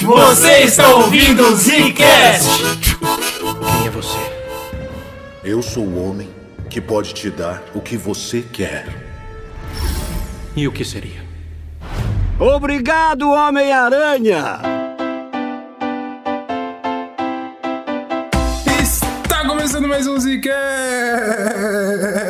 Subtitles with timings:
[0.00, 2.48] Você está ouvindo o Zcast!
[2.98, 4.18] Quem é você?
[5.44, 6.28] Eu sou o homem
[6.68, 8.86] que pode te dar o que você quer.
[10.56, 11.22] E o que seria?
[12.38, 14.60] Obrigado, Homem-Aranha!
[18.82, 21.81] Está começando mais um Zcast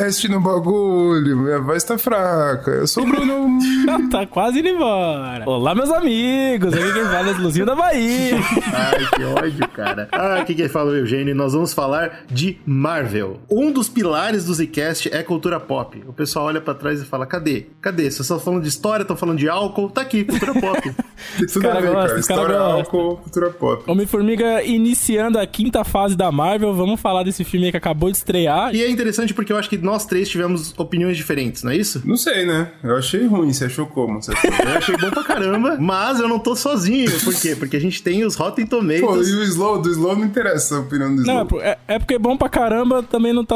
[0.03, 1.37] no bagulho.
[1.37, 2.71] Minha voz tá fraca.
[2.71, 3.57] Eu sou o Bruno.
[4.11, 5.49] tá quase indo embora.
[5.49, 6.73] Olá, meus amigos.
[6.73, 8.35] Aqui quem fala é exclusivo da Bahia.
[8.73, 10.09] Ai, que ódio, cara.
[10.11, 13.39] Ah, aqui quem fala é o Eugênio e nós vamos falar de Marvel.
[13.49, 16.03] Um dos pilares do Zcast é cultura pop.
[16.05, 17.67] O pessoal olha pra trás e fala, cadê?
[17.79, 18.03] Cadê?
[18.03, 19.89] Vocês estão falando de história, estão falando de álcool?
[19.89, 20.81] Tá aqui, cultura pop.
[21.47, 22.19] Tudo cara ver, gosta, cara.
[22.19, 22.73] História, gosta.
[22.73, 23.83] álcool, cultura pop.
[23.89, 26.73] Homem-Formiga iniciando a quinta fase da Marvel.
[26.73, 28.75] Vamos falar desse filme aí que acabou de estrear.
[28.75, 32.01] E é interessante porque eu acho que nós três tivemos opiniões diferentes, não é isso?
[32.05, 32.71] Não sei, né?
[32.83, 33.51] Eu achei ruim.
[33.53, 34.21] Você achou como?
[34.21, 34.49] Você achou?
[34.63, 37.09] Eu achei bom pra caramba, mas eu não tô sozinho.
[37.23, 37.55] Por quê?
[37.55, 39.27] Porque a gente tem os Rotten Pô, Tomatoes.
[39.29, 39.81] e o Slow?
[39.81, 41.45] Do Slow não interessa a opinião do Não, é, Slow.
[41.47, 43.55] por- é, é porque é bom pra caramba, também não tá.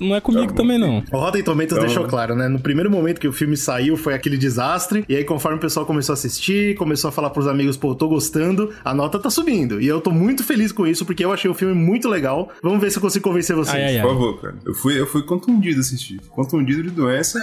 [0.00, 1.02] Não é comigo Tá também, não.
[1.12, 2.48] O Rotten Tomatoes Então- deixou claro, né?
[2.48, 5.84] No primeiro momento que o filme saiu foi aquele desastre, e aí conforme o pessoal
[5.84, 9.30] começou a assistir, começou a falar pros amigos, pô, eu tô gostando, a nota tá
[9.30, 9.80] subindo.
[9.80, 12.50] E eu tô muito feliz com isso, porque eu achei o filme muito legal.
[12.62, 13.74] Vamos ver se eu consigo convencer vocês.
[13.74, 14.02] Ai, ai, ai.
[14.02, 14.54] Por favor, cara.
[14.64, 15.22] Eu fui, eu fui
[15.58, 16.20] contundido assistir.
[16.30, 17.40] Contundido de doença.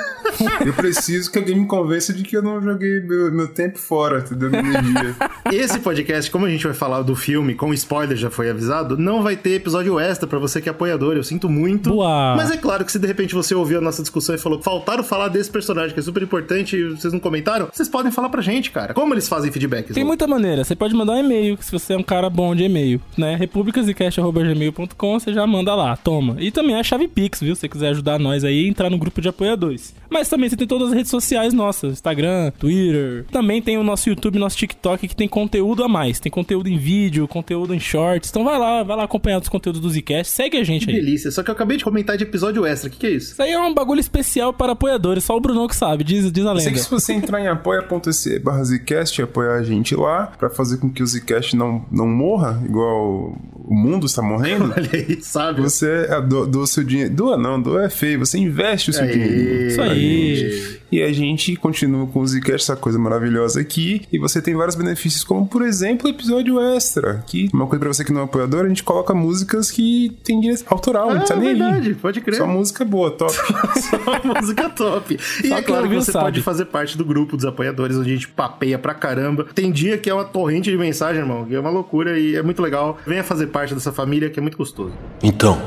[0.66, 4.20] eu preciso que alguém me convença de que eu não joguei meu, meu tempo fora,
[4.20, 4.50] entendeu?
[4.50, 5.16] Minha energia.
[5.52, 9.22] Esse podcast, como a gente vai falar do filme, com spoiler já foi avisado, não
[9.22, 11.16] vai ter episódio extra pra você que é apoiador.
[11.16, 11.90] Eu sinto muito.
[11.90, 12.36] Boa.
[12.36, 15.04] Mas é claro que se de repente você ouviu a nossa discussão e falou, faltaram
[15.04, 18.42] falar desse personagem que é super importante e vocês não comentaram, vocês podem falar pra
[18.42, 18.94] gente, cara.
[18.94, 19.94] Como eles fazem feedback?
[19.94, 20.64] Tem muita maneira.
[20.64, 23.36] Você pode mandar um e-mail, se você é um cara bom de e-mail, né?
[23.36, 26.38] republicasecast.gmail.com, você já manda lá, toma.
[26.40, 27.56] E também a chave Pix, viu?
[27.56, 29.94] Se você quiser ajudar nós aí, entrar no grupo de apoiadores.
[30.10, 33.26] Mas também você tem todas as redes sociais nossas, Instagram, Twitter.
[33.32, 36.20] Também tem o nosso YouTube, nosso TikTok, que tem conteúdo a mais.
[36.20, 38.30] Tem conteúdo em vídeo, conteúdo em shorts.
[38.30, 40.32] Então vai lá, vai lá acompanhar os conteúdos do Zcast.
[40.32, 41.00] Segue a gente Que aí.
[41.00, 41.32] delícia.
[41.32, 42.88] Só que eu acabei de comentar de episódio extra.
[42.90, 43.34] O que, que é isso?
[43.34, 46.46] Isso aí é um bagulho especial para apoiadores, só o Brunão que sabe, diz, diz
[46.46, 46.78] a Eu sei lenda.
[46.78, 50.78] que se você entrar em apoia.se barra Zcast e apoiar a gente lá, pra fazer
[50.78, 55.62] com que o Zcast não, não morra, igual o mundo está morrendo, Olha aí, sabe?
[55.62, 57.14] você é, do, doa seu dinheiro.
[57.14, 59.68] Doa não, doa é feio, você investe o seu dinheiro.
[59.68, 60.76] Isso aí.
[60.92, 64.04] E a gente continua com o Zcast, essa coisa maravilhosa aqui.
[64.14, 67.24] E você tem vários benefícios, como por exemplo o episódio extra.
[67.28, 70.40] Que uma coisa pra você que não é apoiador, a gente coloca músicas que tem
[70.40, 71.56] direito autoral, não Ah, tá nem aí.
[71.56, 72.36] verdade, pode crer.
[72.38, 73.34] Só música boa, top.
[73.82, 75.18] Só música top.
[75.44, 76.26] E Só é claro que você sabe.
[76.26, 79.46] pode fazer parte do grupo dos apoiadores, onde a gente papeia pra caramba.
[79.56, 82.44] Tem dia que é uma torrente de mensagem, irmão, que é uma loucura e é
[82.44, 82.98] muito legal.
[83.06, 84.94] Venha fazer parte dessa família que é muito gostoso.
[85.24, 85.60] Então,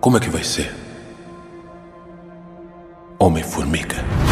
[0.00, 0.72] como é que vai ser?
[3.22, 4.31] Homem-Formiga.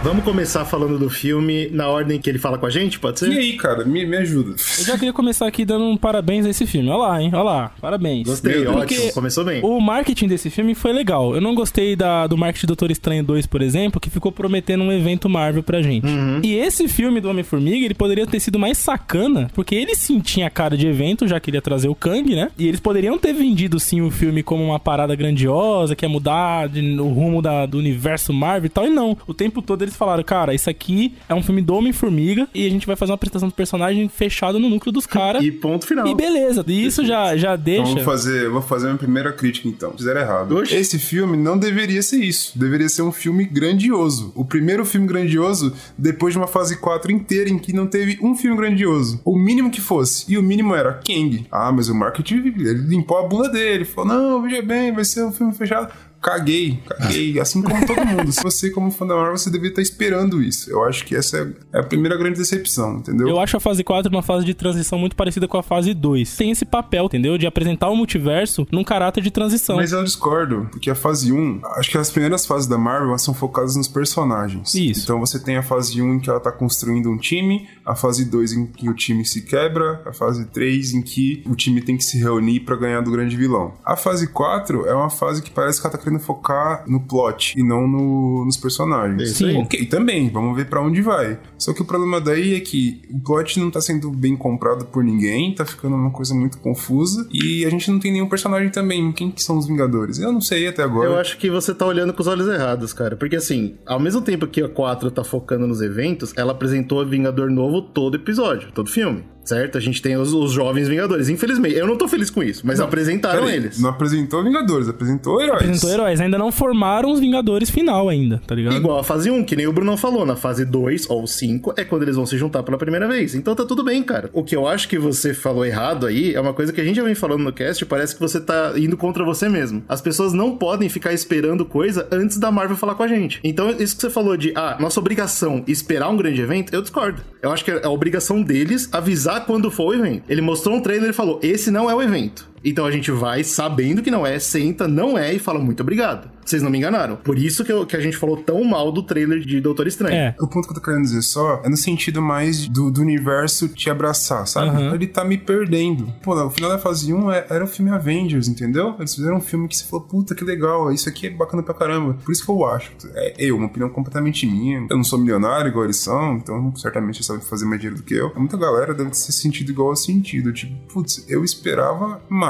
[0.00, 3.18] Vamos começar falando do filme na ordem que ele fala com a gente, pode e
[3.18, 3.36] ser?
[3.38, 4.50] aí, cara, me, me ajuda.
[4.78, 6.88] Eu já queria começar aqui dando um parabéns a esse filme.
[6.88, 7.30] Olha lá, hein?
[7.34, 8.26] Olha lá, parabéns.
[8.26, 9.60] Gostei, Porque ótimo, começou bem.
[9.62, 11.34] O marketing desse filme foi legal.
[11.34, 14.84] Eu não gostei da, do marketing do Doutor Estranho 2, por exemplo, que ficou prometendo
[14.84, 16.06] um evento Marvel pra gente.
[16.06, 16.40] Uhum.
[16.44, 20.48] E esse filme do Homem-Formiga, ele poderia ter sido mais sacana, porque ele sim tinha
[20.48, 22.50] cara de evento, já queria trazer o Kang, né?
[22.56, 26.68] E eles poderiam ter vendido sim o filme como uma parada grandiosa, que ia mudar
[26.68, 28.86] de- o rumo da- do universo Marvel e tal.
[28.86, 29.18] E não.
[29.26, 32.70] O tempo todo eles falaram, cara, isso aqui é um filme do Homem-Formiga e a
[32.70, 35.42] gente vai fazer uma apresentação do personagem fechado no núcleo dos caras.
[35.42, 36.06] E ponto final.
[36.06, 37.94] E beleza, e isso já, já Então deixa.
[37.94, 39.92] vou fazer, vou fazer a minha primeira crítica então.
[39.92, 40.56] Fizeram errado.
[40.56, 40.74] Oxi.
[40.74, 42.58] Esse filme não deveria ser isso.
[42.58, 44.32] Deveria ser um filme grandioso.
[44.34, 48.34] O primeiro filme grandioso depois de uma fase 4 inteira em que não teve um
[48.34, 49.20] filme grandioso.
[49.24, 50.24] O mínimo que fosse.
[50.32, 51.46] E o mínimo era Kang.
[51.50, 53.84] Ah, mas o marketing ele limpou a bunda dele.
[53.84, 55.92] Falou: "Não, veja bem, vai ser um filme fechado".
[56.20, 58.32] Caguei, caguei, assim como todo mundo.
[58.32, 60.70] Se você, como fã da Marvel, você deveria estar esperando isso.
[60.70, 63.28] Eu acho que essa é a primeira grande decepção, entendeu?
[63.28, 66.36] Eu acho a fase 4 uma fase de transição muito parecida com a fase 2.
[66.36, 67.38] Tem esse papel, entendeu?
[67.38, 69.76] De apresentar o multiverso num caráter de transição.
[69.76, 73.32] Mas eu discordo, porque a fase 1, acho que as primeiras fases da Marvel são
[73.32, 74.74] focadas nos personagens.
[74.74, 75.04] Isso.
[75.04, 78.24] Então você tem a fase 1 em que ela tá construindo um time, a fase
[78.24, 81.96] 2 em que o time se quebra, a fase 3 em que o time tem
[81.96, 83.74] que se reunir pra ganhar do grande vilão.
[83.84, 87.62] A fase 4 é uma fase que parece que ela tá focar no plot e
[87.64, 89.30] não no- nos personagens.
[89.30, 89.56] Isso aí.
[89.56, 91.38] Ok, também, vamos ver pra onde vai.
[91.58, 95.02] Só que o problema daí é que o plot não tá sendo bem comprado por
[95.02, 99.10] ninguém, tá ficando uma coisa muito confusa e a gente não tem nenhum personagem também.
[99.12, 100.18] Quem que são os Vingadores?
[100.18, 101.08] Eu não sei até agora.
[101.10, 103.16] Eu acho que você tá olhando com os olhos errados, cara.
[103.16, 107.06] Porque assim, ao mesmo tempo que a 4 tá focando nos eventos, ela apresentou o
[107.06, 109.24] Vingador novo todo episódio, todo filme.
[109.48, 109.78] Certo?
[109.78, 111.28] A gente tem os, os jovens Vingadores.
[111.28, 113.80] Infelizmente, eu não tô feliz com isso, mas apresentaram Peraí, eles.
[113.80, 115.62] Não apresentou Vingadores, apresentou heróis.
[115.62, 118.76] Apresentou heróis, ainda não formaram os Vingadores final ainda, tá ligado?
[118.76, 121.84] Igual a fase 1, que nem o Bruno falou, na fase 2 ou 5 é
[121.84, 123.34] quando eles vão se juntar pela primeira vez.
[123.34, 124.28] Então tá tudo bem, cara.
[124.32, 126.96] O que eu acho que você falou errado aí é uma coisa que a gente
[126.96, 129.82] já vem falando no cast, parece que você tá indo contra você mesmo.
[129.88, 133.40] As pessoas não podem ficar esperando coisa antes da Marvel falar com a gente.
[133.42, 137.22] Então, isso que você falou de, ah, nossa obrigação esperar um grande evento, eu discordo.
[137.40, 140.24] Eu acho que é a obrigação deles avisar quando for o evento.
[140.28, 142.48] Ele mostrou um trailer e falou: esse não é o evento.
[142.64, 146.30] Então a gente vai sabendo que não é, senta, não é e fala muito obrigado.
[146.44, 147.16] Vocês não me enganaram.
[147.16, 150.14] Por isso que, eu- que a gente falou tão mal do trailer de Doutor Estranho.
[150.14, 150.34] É.
[150.40, 153.68] O ponto que eu tô querendo dizer só é no sentido mais do, do universo
[153.68, 154.68] te abraçar, sabe?
[154.70, 154.94] Aham.
[154.94, 156.12] Ele tá me perdendo.
[156.22, 158.94] Pô, o final da fase 1 é- era o filme Avengers, entendeu?
[158.98, 161.74] Eles fizeram um filme que você falou, puta, que legal, isso aqui é bacana pra
[161.74, 162.14] caramba.
[162.24, 162.92] Por isso que eu acho.
[163.14, 164.86] É eu, uma opinião completamente minha.
[164.88, 168.04] Eu não sou milionário igual eles são, então certamente eles sabem fazer mais dinheiro do
[168.04, 168.32] que eu.
[168.36, 170.50] Muita galera deve ter se sentido igual ao sentido.
[170.52, 172.47] Tipo, putz, eu esperava mais.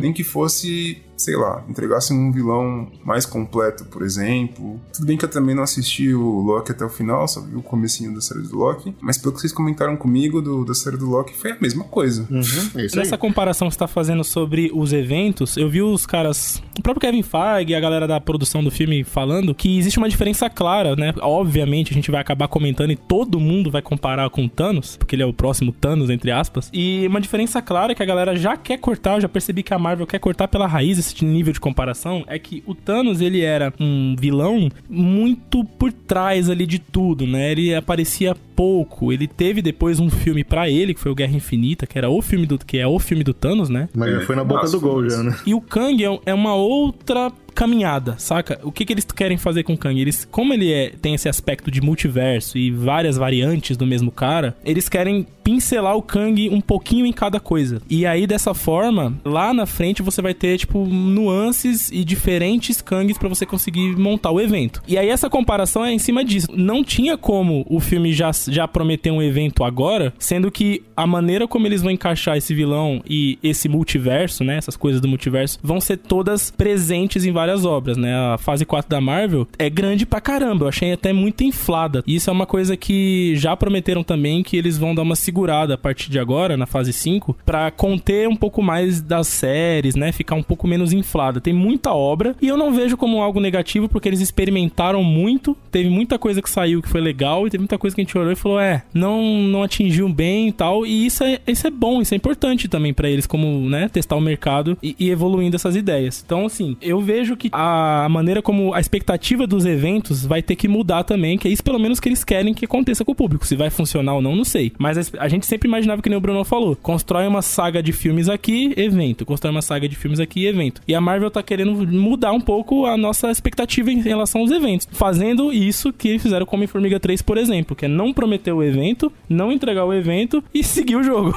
[0.00, 4.80] Nem que fosse sei lá, entregasse um vilão mais completo, por exemplo.
[4.92, 7.62] Tudo bem que eu também não assisti o Loki até o final, só vi o
[7.62, 11.08] comecinho da série do Loki, mas pelo que vocês comentaram comigo do, da série do
[11.08, 12.26] Loki, foi a mesma coisa.
[12.30, 12.40] Uhum,
[12.74, 13.04] é isso aí.
[13.04, 17.00] Nessa comparação que você tá fazendo sobre os eventos, eu vi os caras, o próprio
[17.00, 20.96] Kevin Feige e a galera da produção do filme falando que existe uma diferença clara,
[20.96, 21.14] né?
[21.20, 25.14] Obviamente a gente vai acabar comentando e todo mundo vai comparar com o Thanos, porque
[25.14, 26.68] ele é o próximo Thanos, entre aspas.
[26.72, 29.78] E uma diferença clara que a galera já quer cortar, eu já percebi que a
[29.78, 33.72] Marvel quer cortar pela raiz esse nível de comparação, é que o Thanos, ele era
[33.78, 37.52] um vilão muito por trás ali de tudo, né?
[37.52, 39.12] Ele aparecia pouco.
[39.12, 42.20] Ele teve depois um filme pra ele, que foi o Guerra Infinita, que era o
[42.22, 43.88] filme do que é o filme do Thanos, né?
[43.94, 45.36] Mas já foi na boca massa, do gol já, né?
[45.46, 48.58] E o Kang é, é uma outra caminhada, saca?
[48.62, 50.00] O que, que eles querem fazer com o Kang?
[50.00, 54.56] Eles, como ele é, tem esse aspecto de multiverso e várias variantes do mesmo cara,
[54.64, 57.82] eles querem pincelar o Kang um pouquinho em cada coisa.
[57.88, 63.18] E aí, dessa forma, lá na frente você vai ter, tipo, nuances e diferentes Kangs
[63.18, 64.82] pra você conseguir montar o evento.
[64.86, 66.48] E aí, essa comparação é em cima disso.
[66.54, 71.46] Não tinha como o filme já, já prometer um evento agora, sendo que a maneira
[71.46, 74.56] como eles vão encaixar esse vilão e esse multiverso, né?
[74.56, 78.14] Essas coisas do multiverso, vão ser todas presentes em várias obras, né?
[78.14, 80.64] A fase 4 da Marvel é grande pra caramba.
[80.64, 82.02] Eu achei até muito inflada.
[82.06, 85.74] E isso é uma coisa que já prometeram também que eles vão dar uma segurada
[85.74, 90.12] a partir de agora, na fase 5, pra conter um pouco mais das séries, né?
[90.12, 91.40] Ficar um pouco menos inflada.
[91.40, 95.56] Tem muita obra e eu não vejo como algo negativo porque eles experimentaram muito.
[95.70, 98.16] Teve muita coisa que saiu que foi legal e teve muita coisa que a gente
[98.18, 100.86] olhou e falou: é, não, não atingiu bem e tal.
[100.86, 104.16] E isso é, isso é bom, isso é importante também pra eles, como, né, testar
[104.16, 106.22] o mercado e, e evoluindo essas ideias.
[106.24, 110.68] Então, assim, eu vejo que a maneira como a expectativa dos eventos vai ter que
[110.68, 113.46] mudar também, que é isso pelo menos que eles querem que aconteça com o público.
[113.46, 114.72] Se vai funcionar ou não, não sei.
[114.78, 117.92] Mas a, a gente sempre imaginava que nem o Bruno falou: constrói uma saga de
[117.92, 119.24] filmes aqui, evento.
[119.24, 120.80] Constrói uma saga de filmes aqui, evento.
[120.86, 124.88] E a Marvel tá querendo mudar um pouco a nossa expectativa em relação aos eventos.
[124.90, 129.12] Fazendo isso que fizeram com Homem-Formiga 3, por exemplo, que é não prometer o evento,
[129.28, 131.34] não entregar o evento e seguir o jogo.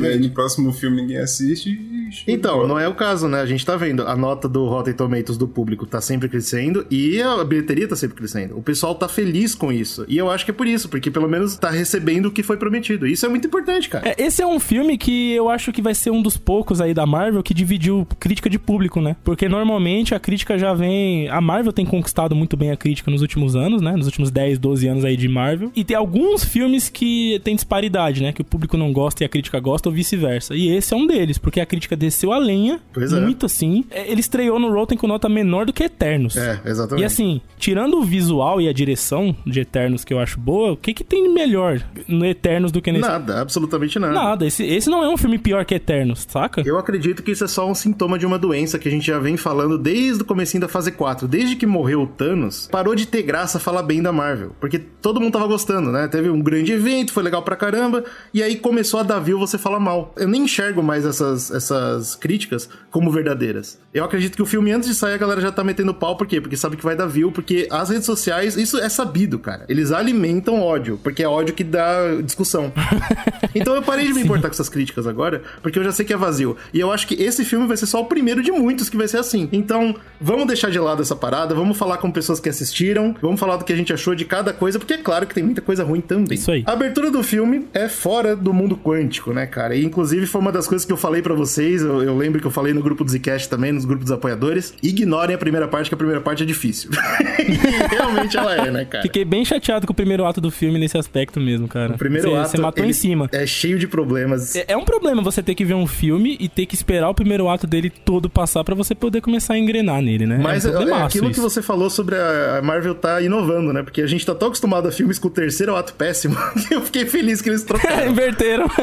[0.00, 1.98] E aí no próximo filme ninguém assiste e...
[2.26, 3.40] Então, não é o caso, né?
[3.40, 7.20] A gente tá vendo, a nota do Rotten Tomatoes do público tá sempre crescendo e
[7.20, 8.56] a bilheteria tá sempre crescendo.
[8.56, 10.04] O pessoal tá feliz com isso.
[10.08, 12.56] E eu acho que é por isso, porque pelo menos tá recebendo o que foi
[12.56, 13.06] prometido.
[13.06, 14.08] Isso é muito importante, cara.
[14.08, 16.94] É, esse é um filme que eu acho que vai ser um dos poucos aí
[16.94, 19.16] da Marvel que dividiu crítica de público, né?
[19.24, 21.28] Porque normalmente a crítica já vem.
[21.28, 23.92] A Marvel tem conquistado muito bem a crítica nos últimos anos, né?
[23.92, 25.70] Nos últimos 10, 12 anos aí de Marvel.
[25.74, 25.96] E tem
[26.28, 28.32] alguns filmes que tem disparidade, né?
[28.32, 30.54] Que o público não gosta e a crítica gosta, ou vice-versa.
[30.54, 33.20] E esse é um deles, porque a crítica desceu a lenha, Pois é.
[33.20, 33.84] muito assim.
[33.90, 36.36] É, Ele estreou no Rotten com nota menor do que Eternos.
[36.36, 37.02] É, exatamente.
[37.02, 40.76] E assim, tirando o visual e a direção de Eternos que eu acho boa, o
[40.76, 44.12] que que tem de melhor no Eternos do que nesse Nada, absolutamente nada.
[44.12, 46.62] Nada, esse, esse não é um filme pior que Eternos, saca?
[46.64, 49.18] Eu acredito que isso é só um sintoma de uma doença que a gente já
[49.18, 51.26] vem falando desde o comecinho da fase 4.
[51.26, 54.52] Desde que morreu o Thanos, parou de ter graça falar bem da Marvel.
[54.60, 56.08] Porque todo mundo tava gostando, né?
[56.18, 58.02] Teve um grande evento, foi legal pra caramba,
[58.34, 60.12] e aí começou a dar view você falar mal.
[60.16, 63.78] Eu nem enxergo mais essas, essas críticas como verdadeiras.
[63.94, 66.26] Eu acredito que o filme, antes de sair, a galera já tá metendo pau, por
[66.26, 66.40] quê?
[66.40, 69.64] Porque sabe que vai dar view, porque as redes sociais, isso é sabido, cara.
[69.68, 72.72] Eles alimentam ódio, porque é ódio que dá discussão.
[73.54, 76.12] então eu parei de me importar com essas críticas agora, porque eu já sei que
[76.12, 76.56] é vazio.
[76.74, 79.06] E eu acho que esse filme vai ser só o primeiro de muitos que vai
[79.06, 79.48] ser assim.
[79.52, 83.56] Então, vamos deixar de lado essa parada, vamos falar com pessoas que assistiram, vamos falar
[83.56, 85.84] do que a gente achou de cada coisa, porque é claro que tem muita coisa
[85.84, 86.34] ruim também.
[86.36, 86.64] Isso aí.
[86.66, 89.76] A abertura do filme é fora do mundo quântico, né, cara?
[89.76, 92.46] E inclusive foi uma das coisas que eu falei pra vocês eu, eu lembro que
[92.46, 95.88] eu falei no grupo do Zcast também, nos grupos dos apoiadores, ignorem a primeira parte,
[95.88, 96.90] que a primeira parte é difícil.
[97.90, 99.02] realmente ela é, né, cara?
[99.02, 101.94] Fiquei bem chateado com o primeiro ato do filme nesse aspecto mesmo, cara.
[101.94, 102.48] O primeiro Você- ato.
[102.48, 103.28] Você matou em cima.
[103.32, 104.56] É cheio de problemas.
[104.56, 107.14] É, é um problema você ter que ver um filme e ter que esperar o
[107.14, 110.38] primeiro ato dele todo passar pra você poder começar a engrenar nele, né?
[110.42, 111.42] Mas é, é, um problemaço aquilo que isso.
[111.42, 113.82] você falou sobre a a Marvel tá inovando, né?
[113.82, 116.36] Porque a gente tá tão acostumado a filmes com o terceiro ato péssimo
[116.66, 118.06] que eu fiquei feliz que eles trocaram.
[118.12, 118.64] Inverteram.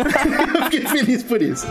[0.53, 1.65] eu fiquei feliz por isso.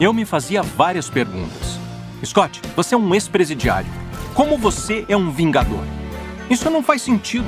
[0.00, 1.78] Eu me fazia várias perguntas.
[2.24, 3.90] Scott, você é um ex-presidiário.
[4.32, 5.82] Como você é um vingador?
[6.48, 7.46] Isso não faz sentido.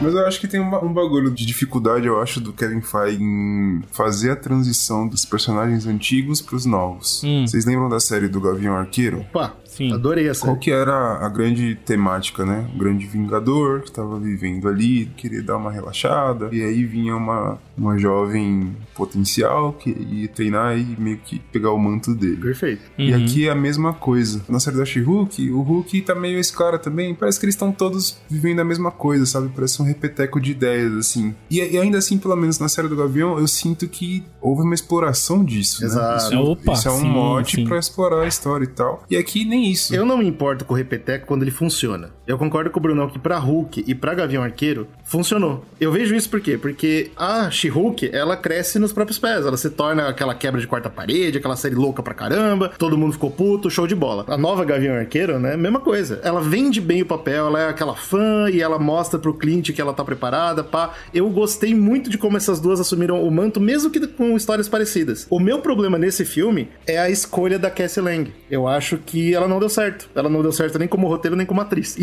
[0.00, 3.82] Mas eu acho que tem um bagulho de dificuldade, eu acho, do Kevin Feige em
[3.90, 7.22] fazer a transição dos personagens antigos pros novos.
[7.24, 7.44] Hum.
[7.44, 9.26] Vocês lembram da série do Gavião Arqueiro?
[9.32, 9.92] Opa, Sim.
[9.94, 10.44] adorei essa.
[10.44, 12.68] Qual que era a grande temática, né?
[12.74, 17.58] O grande vingador que tava vivendo ali, queria dar uma relaxada, e aí vinha uma,
[17.76, 22.36] uma jovem potencial que ia treinar e meio que pegar o manto dele.
[22.36, 22.82] Perfeito.
[22.98, 23.24] E Uhum.
[23.24, 24.42] aqui é a mesma coisa.
[24.48, 27.14] Na série da She-Hulk, o Hulk tá meio esse cara também.
[27.14, 29.50] Parece que eles estão todos vivendo a mesma coisa, sabe?
[29.54, 31.34] Parece um repeteco de ideias, assim.
[31.50, 34.74] E, e ainda assim, pelo menos na série do Gavião, eu sinto que houve uma
[34.74, 36.08] exploração disso, Exato.
[36.10, 36.16] né?
[36.40, 39.04] Isso, Opa, isso é um sim, mote pra explorar a história e tal.
[39.10, 42.10] E aqui nem Eu não me importo com o Repeteco quando ele funciona.
[42.28, 45.64] Eu concordo com o Brunão que pra Hulk e pra Gavião Arqueiro funcionou.
[45.80, 46.58] Eu vejo isso por quê?
[46.58, 49.46] Porque a She-Hulk, ela cresce nos próprios pés.
[49.46, 52.70] Ela se torna aquela quebra de quarta parede, aquela série louca pra caramba.
[52.76, 54.26] Todo mundo ficou puto, show de bola.
[54.28, 55.56] A nova Gavião Arqueiro, né?
[55.56, 56.20] Mesma coisa.
[56.22, 59.80] Ela vende bem o papel, ela é aquela fã e ela mostra pro Clint que
[59.80, 60.92] ela tá preparada, pá.
[61.14, 65.26] Eu gostei muito de como essas duas assumiram o manto, mesmo que com histórias parecidas.
[65.30, 68.30] O meu problema nesse filme é a escolha da Cassie Lang.
[68.50, 70.10] Eu acho que ela não deu certo.
[70.14, 71.96] Ela não deu certo nem como roteiro, nem como atriz.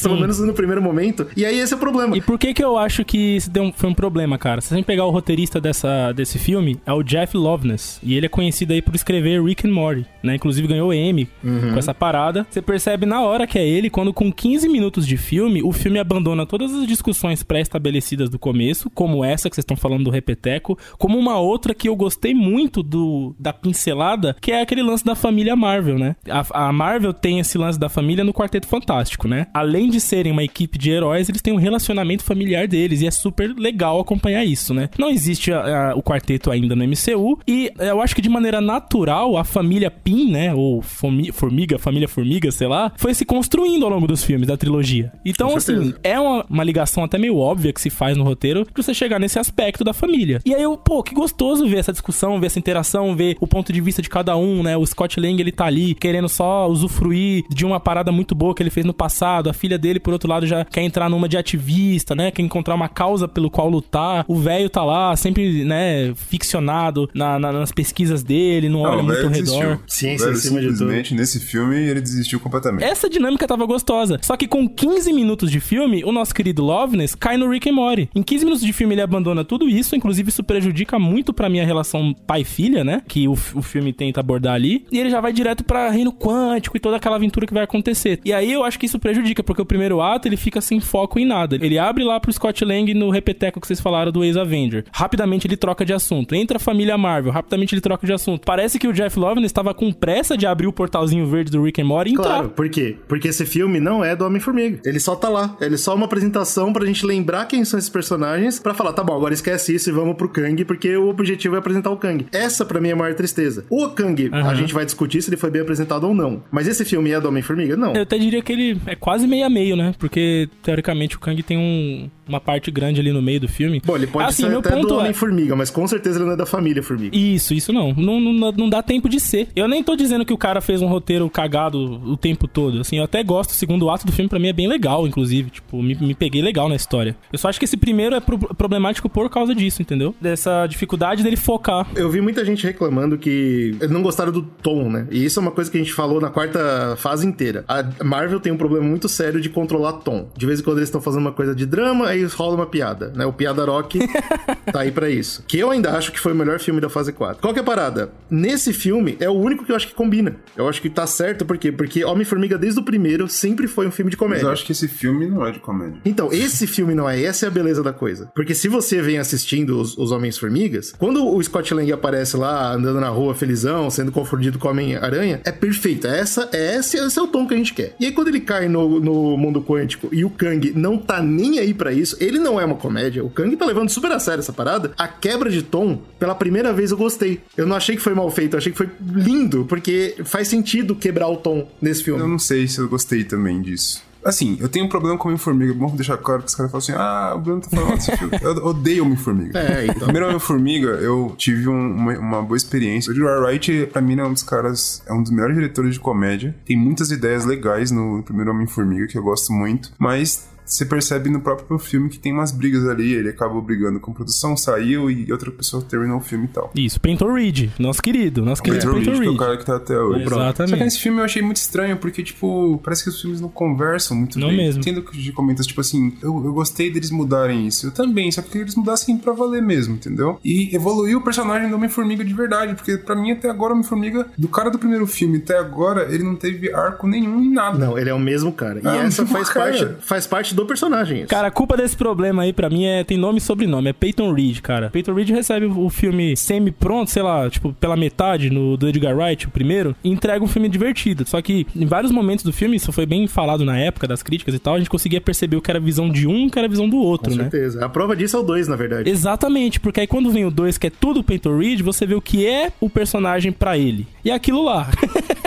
[0.00, 0.20] Pelo Sim.
[0.20, 1.26] menos no primeiro momento.
[1.36, 2.16] E aí esse é o problema.
[2.16, 4.60] E por que que eu acho que isso deu um- foi um problema, cara?
[4.60, 7.98] Se a gente pegar o roteirista dessa, desse filme, é o Jeff Loveness.
[8.02, 10.34] E ele é conhecido aí por escrever Rick and Morty, né?
[10.36, 12.46] Inclusive ganhou Emmy com essa parada.
[12.50, 15.98] Você percebe na hora que é ele, quando com 15 minutos de filme, o filme
[15.98, 20.78] abandona todas as discussões pré-estabelecidas do começo, como essa que vocês estão falando do Repeteco,
[20.98, 25.14] como uma outra que eu gostei muito do da pincelada, que é aquele lance da
[25.14, 26.16] família Marvel, né?
[26.28, 29.33] A, a Marvel tem esse lance da família no Quarteto Fantástico, né?
[29.52, 33.10] Além de serem uma equipe de heróis, eles têm um relacionamento familiar deles e é
[33.10, 34.88] super legal acompanhar isso, né?
[34.98, 38.60] Não existe a- a- o quarteto ainda no MCU e eu acho que de maneira
[38.60, 40.54] natural a família Pym, né?
[40.54, 44.56] Ou Fomi- Formiga, família Formiga, sei lá, foi se construindo ao longo dos filmes da
[44.56, 45.12] trilogia.
[45.24, 48.82] Então, assim, é uma, uma ligação até meio óbvia que se faz no roteiro pra
[48.82, 50.40] você chegar nesse aspecto da família.
[50.44, 53.72] E aí eu, pô, que gostoso ver essa discussão, ver essa interação, ver o ponto
[53.72, 54.76] de vista de cada um, né?
[54.76, 58.62] O Scott Lang, ele tá ali querendo só usufruir de uma parada muito boa que
[58.62, 59.23] ele fez no passado.
[59.24, 62.30] A filha dele, por outro lado, já quer entrar numa de ativista, né?
[62.30, 64.24] Quer encontrar uma causa pelo qual lutar.
[64.28, 69.04] O velho tá lá, sempre, né, ficcionado na- na- nas pesquisas dele, não, olha o
[69.04, 69.80] muito ao redor.
[69.86, 70.76] Ciência em cima de tudo.
[70.78, 72.84] simplesmente, nesse filme, ele desistiu completamente.
[72.84, 74.18] Essa dinâmica tava gostosa.
[74.22, 77.72] Só que com 15 minutos de filme, o nosso querido Loveness cai no Rick and
[77.74, 78.08] Morty.
[78.14, 81.64] Em 15 minutos de filme ele abandona tudo isso, inclusive isso prejudica muito pra minha
[81.64, 83.02] relação pai-filha, né?
[83.06, 84.84] Que o, o filme tenta abordar ali.
[84.92, 88.20] E ele já vai direto pra reino quântico e toda aquela aventura que vai acontecer.
[88.24, 91.18] E aí eu acho que isso prejudica, porque o primeiro ato ele fica sem foco
[91.18, 91.58] em nada.
[91.60, 94.86] Ele abre lá pro Scott Lang no repeteco que vocês falaram do ex-Avenger.
[94.90, 96.34] Rapidamente ele troca de assunto.
[96.34, 98.46] Entra a família Marvel, rapidamente ele troca de assunto.
[98.46, 101.82] Parece que o Jeff Loveness estava com pressa de abrir o portalzinho verde do Rick
[101.82, 102.24] and Morty e entrar.
[102.24, 102.96] Claro, por quê?
[103.06, 104.80] Porque esse filme não é do Homem-Formiga.
[104.86, 105.54] Ele só tá lá.
[105.60, 109.04] Ele é só uma apresentação pra gente lembrar quem são esses personagens, pra falar, tá
[109.04, 112.26] bom, agora esquece isso e vamos pro Kang, porque o objetivo é apresentar o Kang.
[112.32, 113.66] Essa pra mim é a maior tristeza.
[113.68, 114.54] O Kang, a Aham.
[114.54, 116.42] gente vai discutir se ele foi bem apresentado ou não.
[116.50, 117.76] Mas esse filme é do Homem-Formiga?
[117.76, 117.92] Não.
[117.94, 119.94] Eu até diria que ele é quase meio a meio, né?
[119.98, 123.82] Porque, teoricamente, o Kang tem um- uma parte grande ali no meio do filme.
[123.84, 126.24] Bom, ele pode Assim, ser meu até do ponto é- Homem-Formiga, mas com certeza ele
[126.26, 127.14] não é da família Formiga.
[127.16, 127.92] Isso, isso não.
[127.92, 128.52] Não, não.
[128.52, 129.48] não dá tempo de ser.
[129.54, 132.80] Eu nem tô dizendo que o cara fez um roteiro cagado o tempo todo.
[132.80, 133.50] Assim, eu até gosto.
[133.50, 135.50] O segundo ato do filme, pra mim, é bem legal, inclusive.
[135.50, 137.14] Tipo, me, me peguei legal na história.
[137.32, 140.14] Eu só acho que esse primeiro é pro- problemático por causa disso, entendeu?
[140.20, 141.86] Dessa dificuldade dele focar.
[141.94, 145.06] Eu vi muita gente reclamando que não gostaram do tom, né?
[145.10, 147.64] E isso é uma coisa que a gente falou na quarta fase inteira.
[147.68, 150.28] A Marvel tem um problema muito sério de controlar tom.
[150.36, 153.12] De vez em quando eles estão fazendo uma coisa de drama, aí rola uma piada,
[153.14, 153.26] né?
[153.26, 153.98] O Piada Rock
[154.72, 155.44] tá aí pra isso.
[155.46, 157.40] Que eu ainda acho que foi o melhor filme da fase 4.
[157.40, 158.12] Qual que é a parada?
[158.30, 160.36] Nesse filme, é o único que eu acho que combina.
[160.56, 161.72] Eu acho que tá certo, por quê?
[161.72, 164.46] Porque Homem-Formiga, desde o primeiro, sempre foi um filme de Mas comédia.
[164.46, 166.00] eu acho que esse filme não é de comédia.
[166.04, 168.30] Então, esse filme não é, essa é a beleza da coisa.
[168.34, 173.00] Porque se você vem assistindo os, os Homens-Formigas, quando o Scott Lang aparece lá, andando
[173.00, 176.06] na rua felizão, sendo confundido com o Homem-Aranha, é perfeito.
[176.06, 177.94] Essa, é esse, esse é o tom que a gente quer.
[177.98, 181.58] E aí, quando ele cai no, no mundo quântico e o Kang não tá nem
[181.60, 183.24] aí isso, isso, ele não é uma comédia.
[183.24, 184.92] O Kang tá levando super a sério essa parada.
[184.98, 187.40] A quebra de tom, pela primeira vez eu gostei.
[187.56, 190.94] Eu não achei que foi mal feito, eu achei que foi lindo, porque faz sentido
[190.94, 192.20] quebrar o tom nesse filme.
[192.20, 194.02] Eu não sei se eu gostei também disso.
[194.24, 195.74] Assim, eu tenho um problema com Homem-Formiga.
[195.74, 198.32] Bom deixar claro que os caras falam assim: ah, o Bruno tá falando desse filme.
[198.42, 199.58] Eu odeio Homem-Formiga.
[199.58, 200.02] É, então.
[200.04, 203.10] Primeiro Homem-Formiga, eu tive um- uma, uma boa experiência.
[203.10, 206.00] O Edgar Wright, pra mim, é um dos caras, é um dos melhores diretores de
[206.00, 206.54] comédia.
[206.64, 209.92] Tem muitas ideias legais no primeiro Homem-Formiga, que eu gosto muito.
[209.98, 213.12] Mas você percebe no próprio filme que tem umas brigas ali.
[213.12, 216.70] Ele acabou brigando com a produção, saiu e outra pessoa terminou o filme e tal.
[216.74, 219.64] Isso, Peyton Reed, nosso querido, nosso querido Peter Peyton Reed, que é o cara que
[219.66, 220.22] tá até hoje.
[220.24, 220.70] Exatamente.
[220.70, 223.48] Só que nesse filme eu achei muito estranho, porque, tipo, parece que os filmes não
[223.48, 224.56] conversam muito Não bem.
[224.56, 224.80] mesmo.
[224.80, 227.86] Entendo que de comentas, tipo assim, eu, eu gostei deles mudarem isso.
[227.86, 230.38] Eu também, só que eles mudassem pra valer mesmo, entendeu?
[230.44, 234.26] E evoluiu o personagem do Homem-Formiga de verdade, porque pra mim até agora o Homem-Formiga,
[234.36, 237.78] do cara do primeiro filme até agora, ele não teve arco nenhum em nada.
[237.78, 238.80] Não, ele é o mesmo cara.
[238.82, 239.70] E Ah, essa faz cara.
[239.70, 241.20] parte, faz parte do personagem.
[241.20, 241.28] Isso.
[241.28, 244.32] Cara, a culpa desse problema aí pra mim é tem nome e sobrenome, é Peyton
[244.32, 244.90] Reed, cara.
[244.90, 249.46] Peyton Reed recebe o filme semi-pronto, sei lá, tipo, pela metade no do Edgar Wright,
[249.46, 251.24] o primeiro, e entrega um filme divertido.
[251.26, 254.54] Só que em vários momentos do filme, isso foi bem falado na época das críticas
[254.54, 256.50] e tal, a gente conseguia perceber o que era a visão de um e o
[256.50, 257.44] que era a visão do Com outro, né?
[257.44, 257.84] certeza.
[257.84, 259.08] A prova disso é o 2, na verdade.
[259.08, 262.20] Exatamente, porque aí quando vem o 2, que é tudo Peyton Reed, você vê o
[262.20, 264.06] que é o personagem pra ele.
[264.24, 264.88] E é aquilo lá.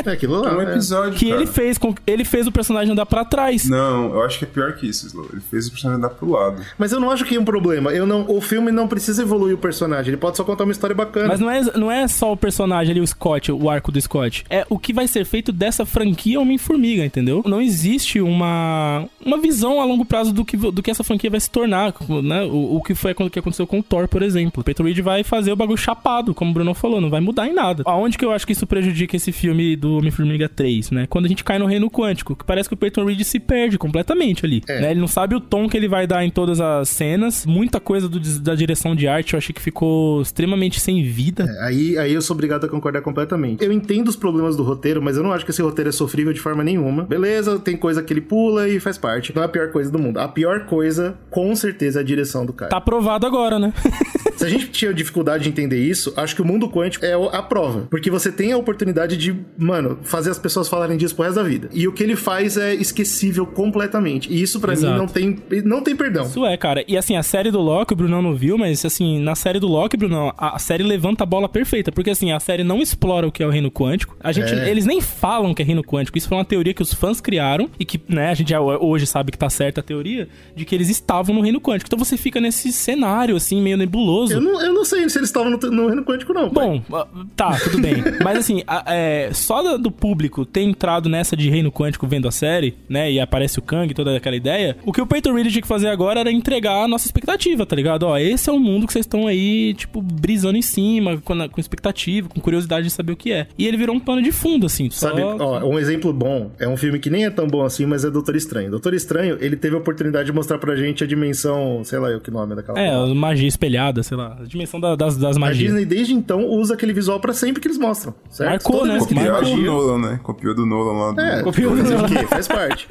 [0.06, 0.52] É aquilo lá.
[0.52, 0.72] É um é.
[0.72, 1.42] episódio, que cara.
[1.42, 3.68] ele fez com ele fez o personagem andar pra trás.
[3.68, 5.30] Não, eu acho que é pior que isso, Slow.
[5.32, 6.62] Ele fez o personagem andar pro lado.
[6.78, 7.92] Mas eu não acho que é um problema.
[7.92, 10.10] Eu não, o filme não precisa evoluir o personagem.
[10.10, 11.28] Ele pode só contar uma história bacana.
[11.28, 14.46] Mas não é, não é só o personagem ali, o Scott, o arco do Scott.
[14.50, 17.44] É o que vai ser feito dessa franquia Homem-Formiga, entendeu?
[17.46, 21.40] Não existe uma, uma visão a longo prazo do que, do que essa franquia vai
[21.40, 22.44] se tornar, né?
[22.44, 24.62] O, o que foi o que aconteceu com o Thor, por exemplo.
[24.62, 27.48] O Peter Reed vai fazer o bagulho chapado, como o Bruno falou, não vai mudar
[27.48, 27.84] em nada.
[27.86, 31.08] Aonde que eu acho que isso prejudica esse filme do Homem-Formiga 3, né?
[31.10, 33.78] Quando a gente cai no reino quântico, que parece que o Peyton Reed se perde
[33.78, 34.64] completamente ali.
[34.68, 34.82] É.
[34.82, 34.87] né?
[34.92, 37.46] Ele não sabe o tom que ele vai dar em todas as cenas.
[37.46, 41.46] Muita coisa do- da direção de arte eu achei que ficou extremamente sem vida.
[41.62, 43.64] Aí, aí eu sou obrigado a concordar completamente.
[43.64, 46.34] Eu entendo os problemas do roteiro, mas eu não acho que esse roteiro é sofrível
[46.34, 47.04] de forma nenhuma.
[47.04, 49.34] Beleza, tem coisa que ele pula e faz parte.
[49.36, 50.20] Não é a pior coisa do mundo.
[50.20, 52.70] A pior coisa, com certeza, é a direção do cara.
[52.72, 53.74] Tá aprovado agora, né?
[54.38, 57.42] Se a gente tinha dificuldade de entender isso, acho que o mundo quântico é a
[57.42, 57.88] prova.
[57.90, 61.44] Porque você tem a oportunidade de, mano, fazer as pessoas falarem disso pro resto da
[61.44, 61.70] vida.
[61.74, 64.32] E o que ele faz é esquecível completamente.
[64.32, 64.98] E isso pra mim Exato.
[64.98, 66.26] não tem, não tem perdão.
[66.26, 66.84] Isso é, cara.
[66.88, 69.68] E assim, a série do Loki, o Brunão não viu, mas assim, na série do
[69.68, 71.92] Loki, Brunão, a, série levanta a bola perfeita.
[71.92, 74.16] Porque assim, a série não explora o que é o reino quântico.
[74.22, 74.70] A gente, É.
[74.70, 76.18] Eles nem falam que é reino quântico.
[76.18, 79.06] Isso foi uma teoria que os fãs criaram e que, né, a gente já hoje
[79.06, 81.88] sabe que tá certa a teoria de que eles estavam no reino quântico.
[81.88, 84.34] Então você fica nesse cenário, assim, meio nebuloso.
[84.34, 86.50] Eu não, eu não sei se eles estavam no, no reino quântico, não.
[86.50, 86.84] pai.
[86.90, 87.96] Bom, ah, tá, tudo bem.
[88.24, 92.32] Mas assim, a- é, só do público ter entrado nessa de Reino Quântico vendo a
[92.32, 93.12] série, né?
[93.12, 94.67] E aparece o Kang, toda aquela ideia.
[94.86, 97.76] O que o Peyton Reed tinha que fazer agora era entregar a nossa expectativa, tá
[97.76, 98.04] ligado?
[98.04, 101.60] Ó, esse é o mundo que vocês estão aí, tipo, brisando em cima, com, com
[101.62, 103.48] expectativa, com curiosidade de saber o que é.
[103.58, 104.90] E ele virou um pano de fundo, assim.
[104.90, 105.10] Só...
[105.10, 108.04] Sabe, ó, um exemplo bom é um filme que nem é tão bom assim, mas
[108.04, 108.70] é Doutor Estranho.
[108.72, 112.20] Doutor Estranho, ele teve a oportunidade de mostrar pra gente a dimensão, sei lá o
[112.22, 112.80] que nome é daquela.
[112.80, 113.16] É, palavra.
[113.16, 114.38] magia espelhada, sei lá.
[114.40, 115.58] A dimensão da- das, das A magias.
[115.72, 118.50] Disney desde então usa aquele visual pra sempre que eles mostram, certo?
[118.52, 119.00] Marcou, Toda né?
[119.00, 120.20] Copiado do Nolan, né?
[120.24, 121.22] Copiou do Nolan lá do.
[121.22, 122.08] É, Copiou do Nolan.
[122.08, 122.26] quê?
[122.28, 122.88] Faz parte.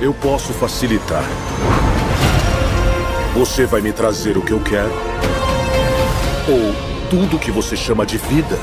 [0.00, 0.93] Eu posso facilitar.
[3.34, 4.92] Você vai me trazer o que eu quero?
[6.48, 8.58] Ou tudo que você chama de vida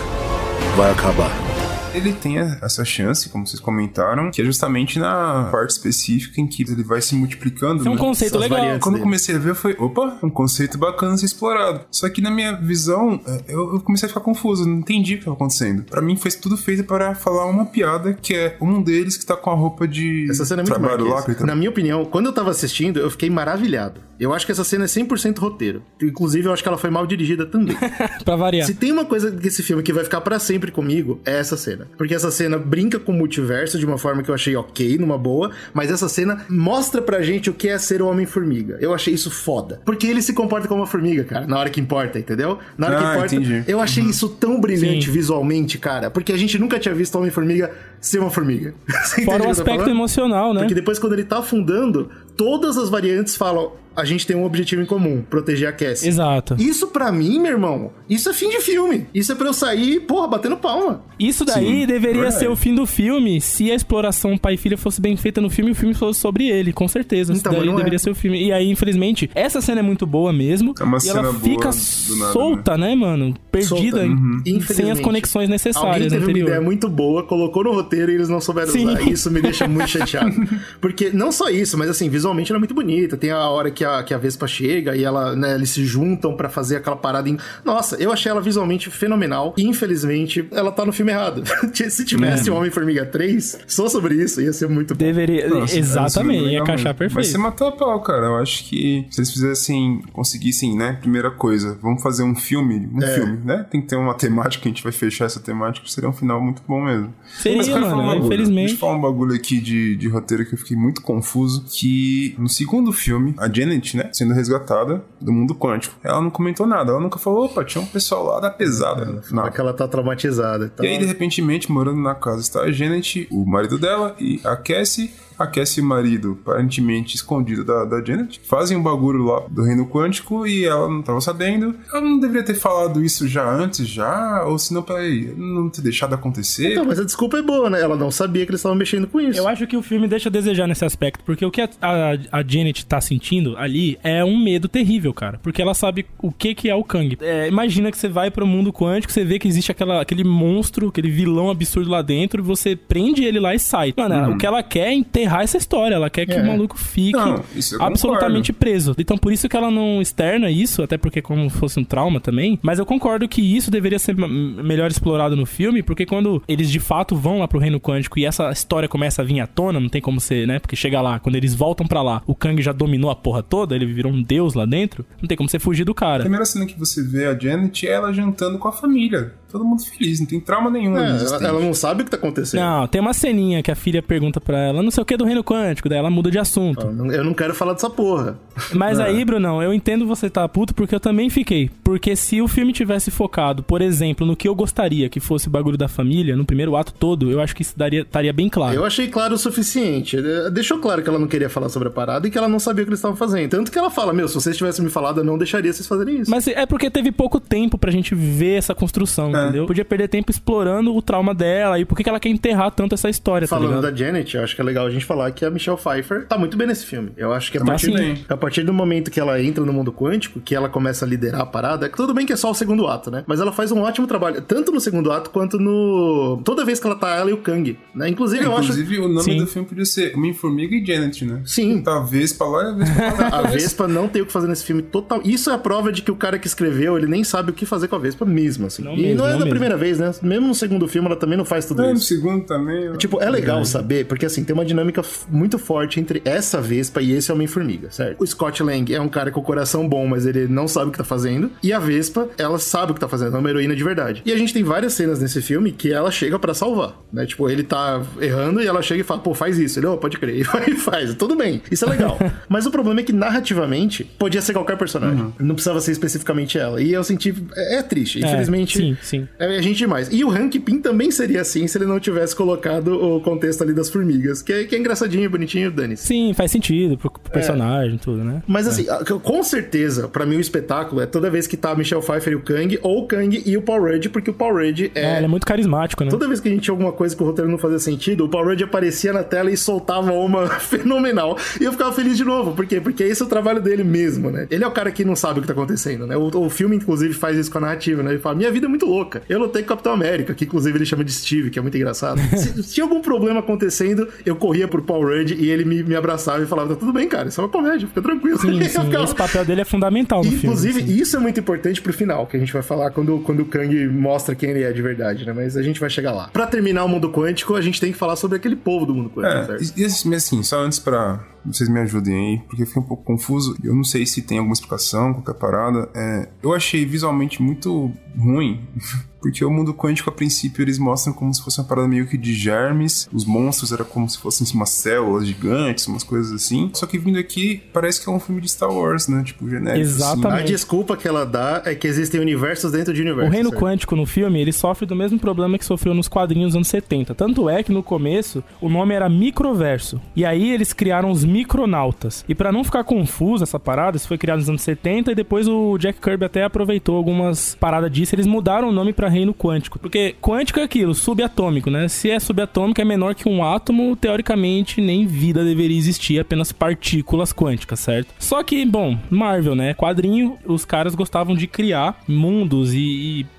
[0.76, 1.51] vai acabar?
[1.94, 6.64] Ele tem essa chance, como vocês comentaram, que é justamente na parte específica em que
[6.64, 7.86] ele vai se multiplicando.
[7.86, 8.00] É um né?
[8.00, 8.80] conceito Essas legal.
[8.80, 11.82] Quando eu comecei a ver, foi, opa, um conceito bacana a ser explorado.
[11.92, 15.18] Só que na minha visão, é, eu, eu comecei a ficar confuso, não entendi o
[15.18, 15.84] que estava acontecendo.
[15.84, 19.36] Pra mim, foi tudo feito para falar uma piada, que é um deles que tá
[19.36, 21.22] com a roupa de Essa cena é muito trabalho lá.
[21.22, 24.02] tá- Na minha opinião, quando eu tava assistindo, eu fiquei maravilhado.
[24.18, 25.84] Eu acho que essa cena é 100% roteiro.
[26.02, 27.76] Inclusive, eu acho que ela foi mal dirigida também.
[28.24, 28.66] Pra variar.
[28.68, 31.81] Se tem uma coisa desse filme que vai ficar pra sempre comigo, é essa cena.
[31.98, 35.18] Porque essa cena brinca com o multiverso de uma forma que eu achei ok, numa
[35.18, 38.78] boa, mas essa cena mostra pra gente o que é ser o Homem-Formiga.
[38.82, 39.82] Eu achei isso foda.
[39.86, 42.60] Porque ele se comporta como uma formiga, cara, na hora que importa, entendeu?
[42.78, 43.36] Na hora que Ah, importa.
[43.36, 43.64] entendi.
[43.68, 45.12] Eu achei isso tão brilhante Sim.
[45.12, 48.74] visualmente, cara, porque a gente nunca tinha visto o Homem-Formiga ser uma formiga.
[49.04, 50.62] Você Fora o que aspecto emocional, né?
[50.62, 54.82] Porque depois, quando ele tá afundando, todas as variantes falam: a gente tem um objetivo
[54.82, 56.08] em comum, proteger a Cassie.
[56.08, 56.56] Exato.
[56.60, 59.06] Isso pra mim, meu irmão, isso é fim de filme.
[59.14, 61.04] Isso é pra eu sair, porra, batendo palma.
[61.20, 62.40] Isso daí Sim, deveria verdade.
[62.40, 65.50] ser o fim do filme se a exploração pai e filha fosse bem feita no
[65.50, 67.32] filme e o filme fosse sobre ele, com certeza.
[67.34, 68.00] Isso Então, mas daí não deveria é.
[68.00, 68.44] ser o filme.
[68.44, 70.74] E aí, infelizmente, essa cena é muito boa mesmo.
[70.80, 73.34] É uma e ela cena boa fica nada, solta, né, mano?
[73.52, 74.42] Perdida, Uhum.
[74.68, 76.48] sem as conexões Alguém necessárias teve uma anterior.
[76.48, 78.88] ideia muito boa, colocou no roteiro e eles não souberam Sim.
[78.88, 79.02] usar.
[79.02, 80.34] Isso me deixa muito chateado.
[80.80, 83.16] Porque não só isso, mas assim, visualmente ela é muito bonita.
[83.18, 86.36] Tem a hora que a, que a Vespa chega e ela, né, eles se juntam
[86.36, 87.38] para fazer aquela parada em...
[87.66, 91.44] Nossa, eu achei ela visualmente fenomenal e infelizmente ela tá no filme errado.
[91.74, 94.98] se tivesse o Homem-Formiga 3, só sobre isso ia ser muito bom.
[94.98, 95.48] Deveria.
[95.50, 97.28] Nossa, exatamente, é ia encaixar Mas perfeito.
[97.28, 98.28] você matou a pau, cara.
[98.28, 100.98] Eu acho que se eles fizessem, conseguissem, né?
[101.02, 103.16] Primeira coisa, vamos fazer um filme, um É.
[103.16, 103.66] filme, né?
[103.70, 106.62] Tem que ter uma temática, a gente vai fechar essa temática, seria um final muito
[106.68, 107.14] bom mesmo.
[107.40, 108.26] Seria, Mas quero mano, um bagulho.
[108.26, 108.60] infelizmente.
[108.68, 112.36] Deixa eu falar um bagulho aqui de, de roteiro que eu fiquei muito confuso, que
[112.38, 116.92] no segundo filme, a Janet, né, sendo resgatada do mundo quântico, ela não comentou nada,
[116.92, 119.24] ela nunca falou, opa, tinha um pessoal lá da pesada.
[119.46, 120.72] É que ela tá traumatizada.
[120.74, 124.42] Então, E aí, de repentemente, morando na casa está a Janet, o marido dela e
[124.44, 125.14] a Cassie.
[125.42, 129.64] A Cassie e o marido, aparentemente escondido da, da Janet, fazem um bagulho lá do
[129.64, 131.76] reino quântico e ela não tava sabendo.
[131.92, 134.44] Ela não deveria ter falado isso já antes, já?
[134.46, 136.72] Ou se não, peraí, não ter deixado acontecer?
[136.72, 137.82] Então, mas a desculpa é boa, né?
[137.82, 139.40] Ela não sabia que eles estavam mexendo com isso.
[139.40, 142.40] Eu acho que o filme deixa a desejar nesse aspecto, porque o que a, a,
[142.40, 145.40] a Janet tá sentindo ali é um medo terrível, cara.
[145.42, 147.18] Porque ela sabe o que que é o Kang.
[147.22, 150.90] É, imagina que você vai pro mundo quântico, você vê que existe aquela, aquele monstro,
[150.90, 153.94] aquele vilão absurdo lá dentro, e você prende ele lá e sai.
[153.96, 156.42] Mano, o que ela quer é enterrar essa história, ela quer que É.
[156.42, 157.44] o maluco fique Não,
[157.80, 158.96] absolutamente preso.
[158.98, 161.84] Então por isso que ela não externa isso, até porque é como se fosse um
[161.84, 162.60] trauma também.
[162.62, 166.80] Mas eu concordo que isso deveria ser melhor explorado no filme, porque quando eles de
[166.80, 169.90] fato vão lá pro reino quântico e essa história começa a vir à tona, não
[169.90, 170.60] tem como ser, né?
[170.60, 173.76] Porque chega lá, quando eles voltam pra lá, o Kang já dominou a porra toda,
[173.76, 176.20] ele virou um deus lá dentro, não tem como você fugir do A cara.
[176.22, 179.34] primeira cena que você vê a Janet é ela jantando com a família.
[179.52, 182.18] Todo mundo feliz, não tem trauma nenhum É, ela, ela não sabe o que tá
[182.18, 182.62] acontecendo.
[182.62, 185.26] Não, tem uma ceninha que a filha pergunta pra ela, não sei o que do
[185.26, 186.86] reino quântico, daí ela muda de assunto.
[187.12, 188.38] Eu não- quero falar dessa porra.
[188.74, 191.70] Mas aí, Brunão, eu entendo você tá puto porque eu também fiquei.
[191.84, 195.52] Porque se o filme tivesse focado, por exemplo, no que eu gostaria que fosse o
[195.52, 198.76] bagulho da família, no primeiro ato todo, eu acho que isso daria, estaria bem claro.
[198.76, 200.18] Eu achei claro o suficiente.
[200.18, 202.60] Eh, Deixou claro que ela não queria falar sobre a parada e que ela não
[202.60, 203.50] sabia o que eles estavam fazendo.
[203.50, 206.20] Tanto que ela fala: Meu, se vocês tivessem me falado, eu não deixaria vocês fazerem
[206.20, 206.30] isso.
[206.30, 209.41] Mas é porque teve pouco tempo pra gente ver essa construção, É.
[209.44, 209.66] entendeu?
[209.66, 212.96] Podia perder tempo explorando o trauma dela e por que que ela quer enterrar tanto
[212.96, 213.92] essa história, tá Falando ligado?
[213.92, 216.38] da Janet, eu acho que é legal a gente falar que a Michelle Pfeiffer tá
[216.38, 217.12] muito bem nesse filme.
[217.18, 217.94] Eu acho que a Tá partir, sim.
[217.94, 218.26] bem.
[218.28, 221.42] a partir do momento que ela entra no mundo quântico, que ela começa a liderar
[221.42, 223.24] a parada, tudo bem que é só o segundo ato, né?
[223.28, 226.42] Mas ela faz um ótimo trabalho, tanto no segundo ato quanto no.
[226.44, 227.78] Toda vez que ela tá ela e o Kang.
[227.94, 228.10] Né?
[228.10, 228.64] Inclusive, eu acho.
[228.72, 229.38] Inclusive, o nome Sim.
[229.38, 231.42] do filme podia ser Homem-Formiga e Janet, né?
[231.46, 231.82] Sim.
[231.82, 233.32] Tá a Vespa lá e a Vespa lá.
[233.42, 235.22] A Vespa não tem o que fazer nesse filme total.
[235.24, 237.66] Isso é a prova de que o cara que escreveu, ele nem sabe o que
[237.66, 238.84] fazer com a Vespa mesmo, assim.
[238.84, 239.50] Não e mesmo, não é não da mesmo.
[239.60, 240.12] primeira vez, né?
[240.22, 242.06] Mesmo no segundo filme, ela também não faz tudo É, no isso.
[242.08, 242.90] segundo também.
[242.90, 242.96] ó.
[242.96, 247.12] Tipo, é legal saber, porque assim, tem uma dinâmica muito forte entre essa Vespa e
[247.12, 248.22] esse Homem-Formiga, certo?
[248.22, 250.92] O Scott Lang é um cara com o coração bom, mas ele não sabe o
[250.92, 251.52] que tá fazendo.
[251.64, 254.22] E a Vespa, ela sabe o que tá fazendo, é uma heroína de verdade.
[254.26, 257.26] E a gente tem várias cenas nesse filme que ela chega pra salvar, né?
[257.26, 259.80] Tipo, ele tá errando e ela chega e fala, pô, faz isso.
[259.80, 260.32] Ele, ô, pode crer.
[260.42, 261.14] E vai e faz.
[261.16, 261.62] Tudo bem.
[261.70, 262.18] Isso é legal.
[262.50, 265.34] mas o problema é que, narrativamente, podia ser qualquer personagem.
[265.40, 266.82] Não precisava ser especificamente ela.
[266.82, 267.34] E eu senti...
[267.56, 268.24] É, é triste.
[268.24, 268.98] É, Infelizmente...
[269.02, 269.28] sim, sim.
[269.40, 270.10] É gente demais.
[270.12, 273.74] E o Hank Pym também seria assim se ele não tivesse colocado o contexto ali
[273.74, 276.06] das formigas, que é, que é engraçadinho, bonitinho, dane-se.
[276.08, 278.42] Sim, faz sentido pro, pro personagem e tudo, né?
[278.48, 282.02] Mas assim, a- com certeza, pra mim o espetáculo é toda vez que tá Michelle
[282.04, 284.92] Pfeiffer e o Kang, ou o Kang e o Paul Rudd, porque o Paul Rudd
[284.96, 285.16] É, é...
[285.18, 286.10] ele é muito carismático, né?
[286.10, 288.30] Toda vez que a gente tinha alguma coisa que o roteiro não fazia sentido, o
[288.30, 291.38] Paul Rudd aparecia na tela e soltava uma fenomenal.
[291.60, 292.54] E eu ficava feliz de novo.
[292.54, 292.80] Por quê?
[292.82, 294.48] Porque esse é o trabalho dele mesmo, né?
[294.50, 296.16] Ele é o cara que não sabe o que tá acontecendo, né?
[296.18, 298.12] O, o filme, inclusive, faz isso com a narrativa, né?
[298.12, 299.11] Ele fala, minha vida é muito louca.
[299.28, 301.76] Eu lutei com o Capitão América, que inclusive ele chama de Steve, que é muito
[301.78, 302.20] engraçado.
[302.38, 305.96] se, se tinha algum problema acontecendo, eu corria pro Paul Rudd e ele me, me
[305.96, 308.38] abraçava e falava, tá tudo bem, cara, isso é uma comédia, fica tranquilo.
[308.40, 308.82] Sim, Eu sim.
[308.82, 311.00] ficava- Esse papel dele é fundamental no Inclusive, filme.
[311.02, 313.88] isso é muito importante pro final, que a gente vai falar quando, quando o Kang
[313.90, 315.34] mostra quem ele é de verdade, né?
[315.34, 316.30] Mas a gente vai chegar lá.
[316.32, 319.10] Pra terminar o mundo quântico, a gente tem que falar sobre aquele povo do mundo
[319.10, 319.80] quântico, É, certo?
[319.80, 323.04] e, e assim, só antes pra vocês me ajudem aí, porque eu fiquei um pouco
[323.04, 323.56] confuso.
[323.64, 325.90] Eu não sei se tem alguma explicação, qualquer parada.
[325.94, 328.68] É, eu achei visualmente muito ruim.
[329.22, 332.18] Porque o mundo quântico, a princípio, eles mostram como se fosse uma parada meio que
[332.18, 333.08] de germes.
[333.14, 336.70] Os monstros era como se fossem umas células gigantes, umas coisas assim.
[336.74, 339.22] Só que vindo aqui, parece que é um filme de Star Wars, né?
[339.24, 339.80] Tipo, genérico.
[339.82, 340.42] Exatamente.
[340.44, 343.32] A desculpa que ela dá é que existem universos dentro de O universos.
[343.34, 343.62] reino certo?
[343.62, 347.14] quântico no filme, ele sofre do mesmo problema que sofreu nos quadrinhos dos anos 70.
[347.14, 350.02] Tanto é que no começo o nome era Microverso.
[350.16, 352.26] E aí eles criaram os Micronautas.
[352.28, 355.48] E pra não ficar confuso essa parada, isso foi criado nos anos 70 e depois
[355.48, 359.78] o Jack Kirby até aproveitou algumas paradas disso, eles mudaram o nome pra reino quântico.
[359.80, 361.88] Porque quântico é aquilo, subatômico, né?
[361.88, 367.34] Se é subatômico é menor que um átomo, teoricamente nem vida deveria existir, apenas partículas
[367.34, 368.14] quânticas, certo?
[368.18, 369.74] Só que, bom, Marvel, né?
[369.74, 372.80] Quadrinho, os caras gostavam de criar mundos e,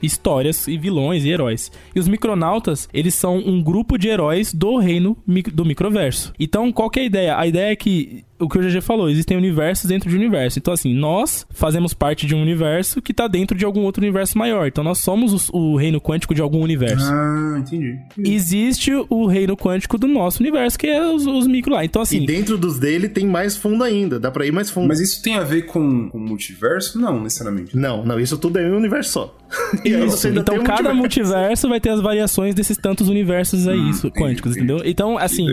[0.01, 1.73] e histórias e vilões e heróis.
[1.95, 5.17] E os Micronautas, eles são um grupo de heróis do reino
[5.53, 6.33] do microverso.
[6.39, 7.39] Então, qual que é a ideia?
[7.39, 10.59] A ideia é que o que o GG falou, existem universos dentro de universo.
[10.59, 14.37] Então, assim, nós fazemos parte de um universo que tá dentro de algum outro universo
[14.37, 14.67] maior.
[14.67, 17.11] Então, nós somos o, o reino quântico de algum universo.
[17.11, 17.99] Ah, entendi.
[18.19, 21.85] Existe o reino quântico do nosso universo, que é os, os micro lá.
[21.85, 22.23] Então, assim.
[22.23, 24.89] E dentro dos dele tem mais fundo ainda, dá pra ir mais fundo.
[24.89, 26.99] Mas isso tem a ver com o multiverso?
[26.99, 27.77] Não, necessariamente.
[27.77, 29.37] Não, não, isso tudo é um universo só.
[29.85, 30.29] Isso.
[30.29, 34.57] Então, um cada multiverso vai ter as variações desses tantos universos aí, isso, entendi, quânticos,
[34.57, 34.83] entendeu?
[34.85, 35.47] Então, assim,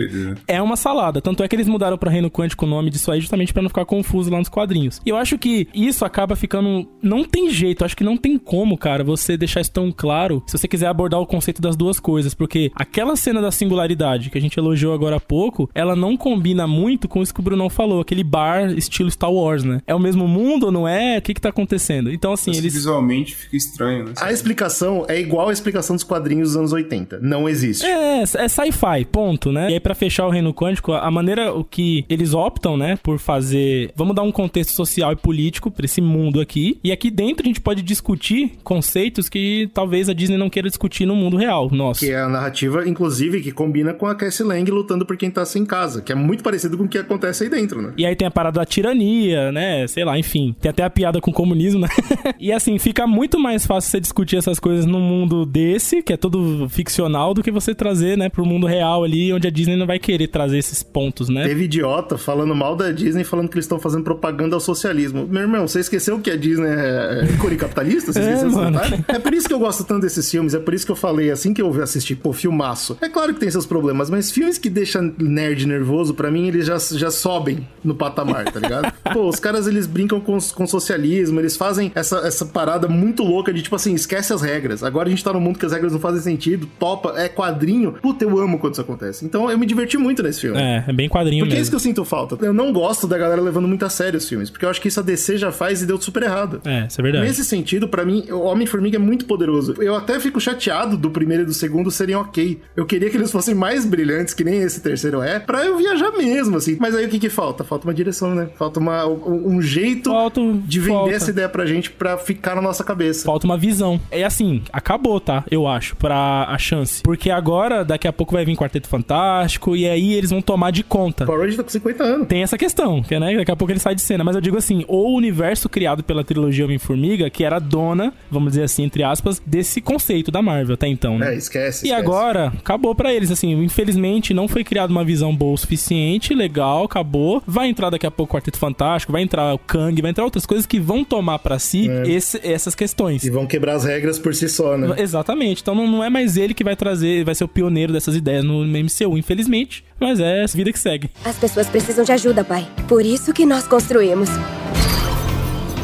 [0.46, 1.20] é uma salada.
[1.20, 3.68] Tanto é que eles mudaram pra Reino Quântico o nome disso aí justamente pra não
[3.68, 5.00] ficar confuso lá nos quadrinhos.
[5.04, 6.86] E eu acho que isso acaba ficando.
[7.02, 10.58] Não tem jeito, acho que não tem como, cara, você deixar isso tão claro se
[10.58, 12.34] você quiser abordar o conceito das duas coisas.
[12.34, 16.66] Porque aquela cena da singularidade que a gente elogiou agora há pouco, ela não combina
[16.66, 19.82] muito com isso que o Brunão falou, aquele bar estilo Star Wars, né?
[19.86, 21.18] É o mesmo mundo ou não é?
[21.18, 22.10] O que que tá acontecendo?
[22.10, 22.74] Então, assim, Assim, eles.
[22.74, 24.12] Visualmente fica estranho, né?
[24.20, 27.20] A explicação é igual à explicação dos quadrinhos dos anos 80.
[27.20, 27.84] Não existe.
[27.84, 29.70] É, é sci-fi, ponto, né?
[29.70, 33.18] E aí, pra fechar o reino quântico, a maneira o que eles optam, né, por
[33.18, 33.92] fazer.
[33.94, 36.78] Vamos dar um contexto social e político pra esse mundo aqui.
[36.82, 41.06] E aqui dentro a gente pode discutir conceitos que talvez a Disney não queira discutir
[41.06, 42.00] no mundo real, nosso.
[42.00, 45.44] Que é a narrativa, inclusive, que combina com a Cassie Lang lutando por quem tá
[45.44, 47.92] sem casa, que é muito parecido com o que acontece aí dentro, né?
[47.96, 49.86] E aí tem a parada da tirania, né?
[49.86, 50.54] Sei lá, enfim.
[50.60, 51.88] Tem até a piada com o comunismo, né?
[52.38, 56.16] e assim, fica muito mais fácil você discutir essas coisas num mundo desse, que é
[56.16, 59.86] todo ficcional, do que você trazer, né, pro mundo real ali, onde a Disney não
[59.86, 61.46] vai querer trazer esses pontos, né?
[61.46, 65.26] Teve idiota falando mal da Disney, falando que eles estão fazendo propaganda ao socialismo.
[65.26, 68.12] Meu irmão, você esqueceu que a Disney é é ícone capitalista?
[68.12, 68.80] Você É, esqueceu mano.
[69.08, 71.30] É por isso que eu gosto tanto desses filmes, é por isso que eu falei
[71.30, 72.96] assim que eu assisti, pô, filmaço.
[73.00, 76.66] É claro que tem seus problemas, mas filmes que deixam nerd nervoso, pra mim, eles
[76.66, 78.92] já, já sobem no patamar, tá ligado?
[79.12, 83.52] pô, os caras, eles brincam com, com socialismo, eles fazem essa, essa parada muito louca
[83.52, 84.82] de, tipo assim, esquece as regras.
[84.82, 87.92] Agora a gente tá num mundo que as regras não fazem sentido, topa, é quadrinho.
[88.00, 89.24] Puta, eu amo quando isso acontece.
[89.24, 90.58] Então eu me diverti muito nesse filme.
[90.60, 91.70] É, é bem quadrinho Porque é isso mesmo.
[91.70, 92.36] que eu sinto falta.
[92.44, 94.88] Eu não gosto da galera levando muito a sério os filmes, porque eu acho que
[94.88, 96.60] isso a DC já faz e deu super errado.
[96.64, 97.26] É, isso é verdade.
[97.26, 99.74] Nesse sentido, pra mim, o Homem-Formiga é muito poderoso.
[99.80, 102.60] Eu até fico chateado do primeiro e do segundo serem ok.
[102.76, 106.10] Eu queria que eles fossem mais brilhantes, que nem esse terceiro é, pra eu viajar
[106.12, 106.76] mesmo, assim.
[106.80, 107.64] Mas aí o que que falta?
[107.64, 108.48] Falta uma direção, né?
[108.56, 111.14] Falta uma, um, um jeito Falta, de vender falta.
[111.14, 113.24] essa ideia pra gente pra ficar na nossa cabeça.
[113.24, 114.00] Falta uma visão.
[114.10, 115.44] É assim, acabou, tá?
[115.50, 117.02] Eu acho, pra a chance.
[117.02, 120.82] Porque agora, daqui a pouco vai vir Quarteto Fantástico, e aí eles vão tomar de
[120.82, 121.24] conta.
[121.26, 122.26] Power Rangers tá com 50 anos.
[122.28, 124.24] Tem essa questão, que né, daqui a pouco ele sai de cena.
[124.24, 128.64] Mas eu digo assim, o universo criado pela trilogia Homem-Formiga, que era dona, vamos dizer
[128.64, 131.34] assim, entre aspas, desse conceito da Marvel até então, né?
[131.34, 131.86] É, esquece.
[131.86, 131.92] E esquece.
[131.94, 136.84] agora, acabou pra eles, assim, infelizmente não foi criada uma visão boa o suficiente, legal,
[136.84, 137.42] acabou.
[137.46, 140.46] Vai entrar daqui a pouco o Quarteto Fantástico, vai entrar o Kang, vai entrar outras
[140.46, 143.24] coisas que vão tomar pra si esse- essas questões.
[143.24, 144.94] E vão quebrar as regras por si só, né?
[144.98, 145.62] Exatamente.
[145.62, 148.44] Então não, não é mais ele que vai trazer, vai ser o pioneiro dessas ideias
[148.44, 149.84] no MCU, infelizmente.
[149.98, 151.10] Mas é essa vida que segue.
[151.24, 152.66] As pessoas precisam de ajuda, pai.
[152.86, 154.28] Por isso que nós construímos.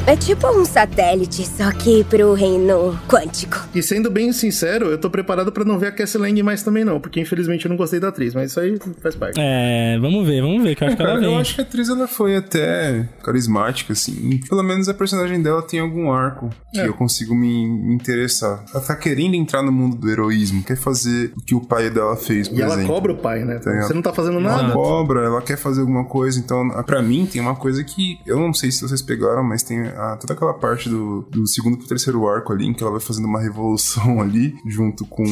[0.06, 3.58] É tipo um satélite, só que pro reino quântico.
[3.74, 6.84] E sendo bem sincero, eu tô preparado pra não ver a Cassie Lang mais também
[6.84, 9.34] não, porque infelizmente eu não gostei da atriz, mas isso aí faz parte.
[9.40, 11.40] É, vamos ver, vamos ver, que eu acho que ela Cara, eu vem.
[11.40, 14.38] acho que a atriz ela foi até carismática, assim.
[14.48, 16.86] Pelo menos a personagem dela tem algum arco que É.
[16.86, 18.64] eu consigo me me interessar.
[18.72, 22.14] Ela tá querendo entrar no mundo do heroísmo, quer fazer o que o pai dela
[22.16, 22.94] fez, por E ela exemplo.
[22.94, 23.58] cobra o pai, né?
[23.58, 24.72] Tá Você não tá fazendo Ela nada.
[24.72, 26.38] cobra, ela quer fazer alguma coisa.
[26.38, 29.80] Então, pra mim, tem uma coisa que eu não sei se vocês pegaram, mas tem
[29.96, 33.00] a- toda aquela parte do, do segundo pro terceiro arco ali, em que ela vai
[33.00, 35.24] fazendo uma revolução ali, junto com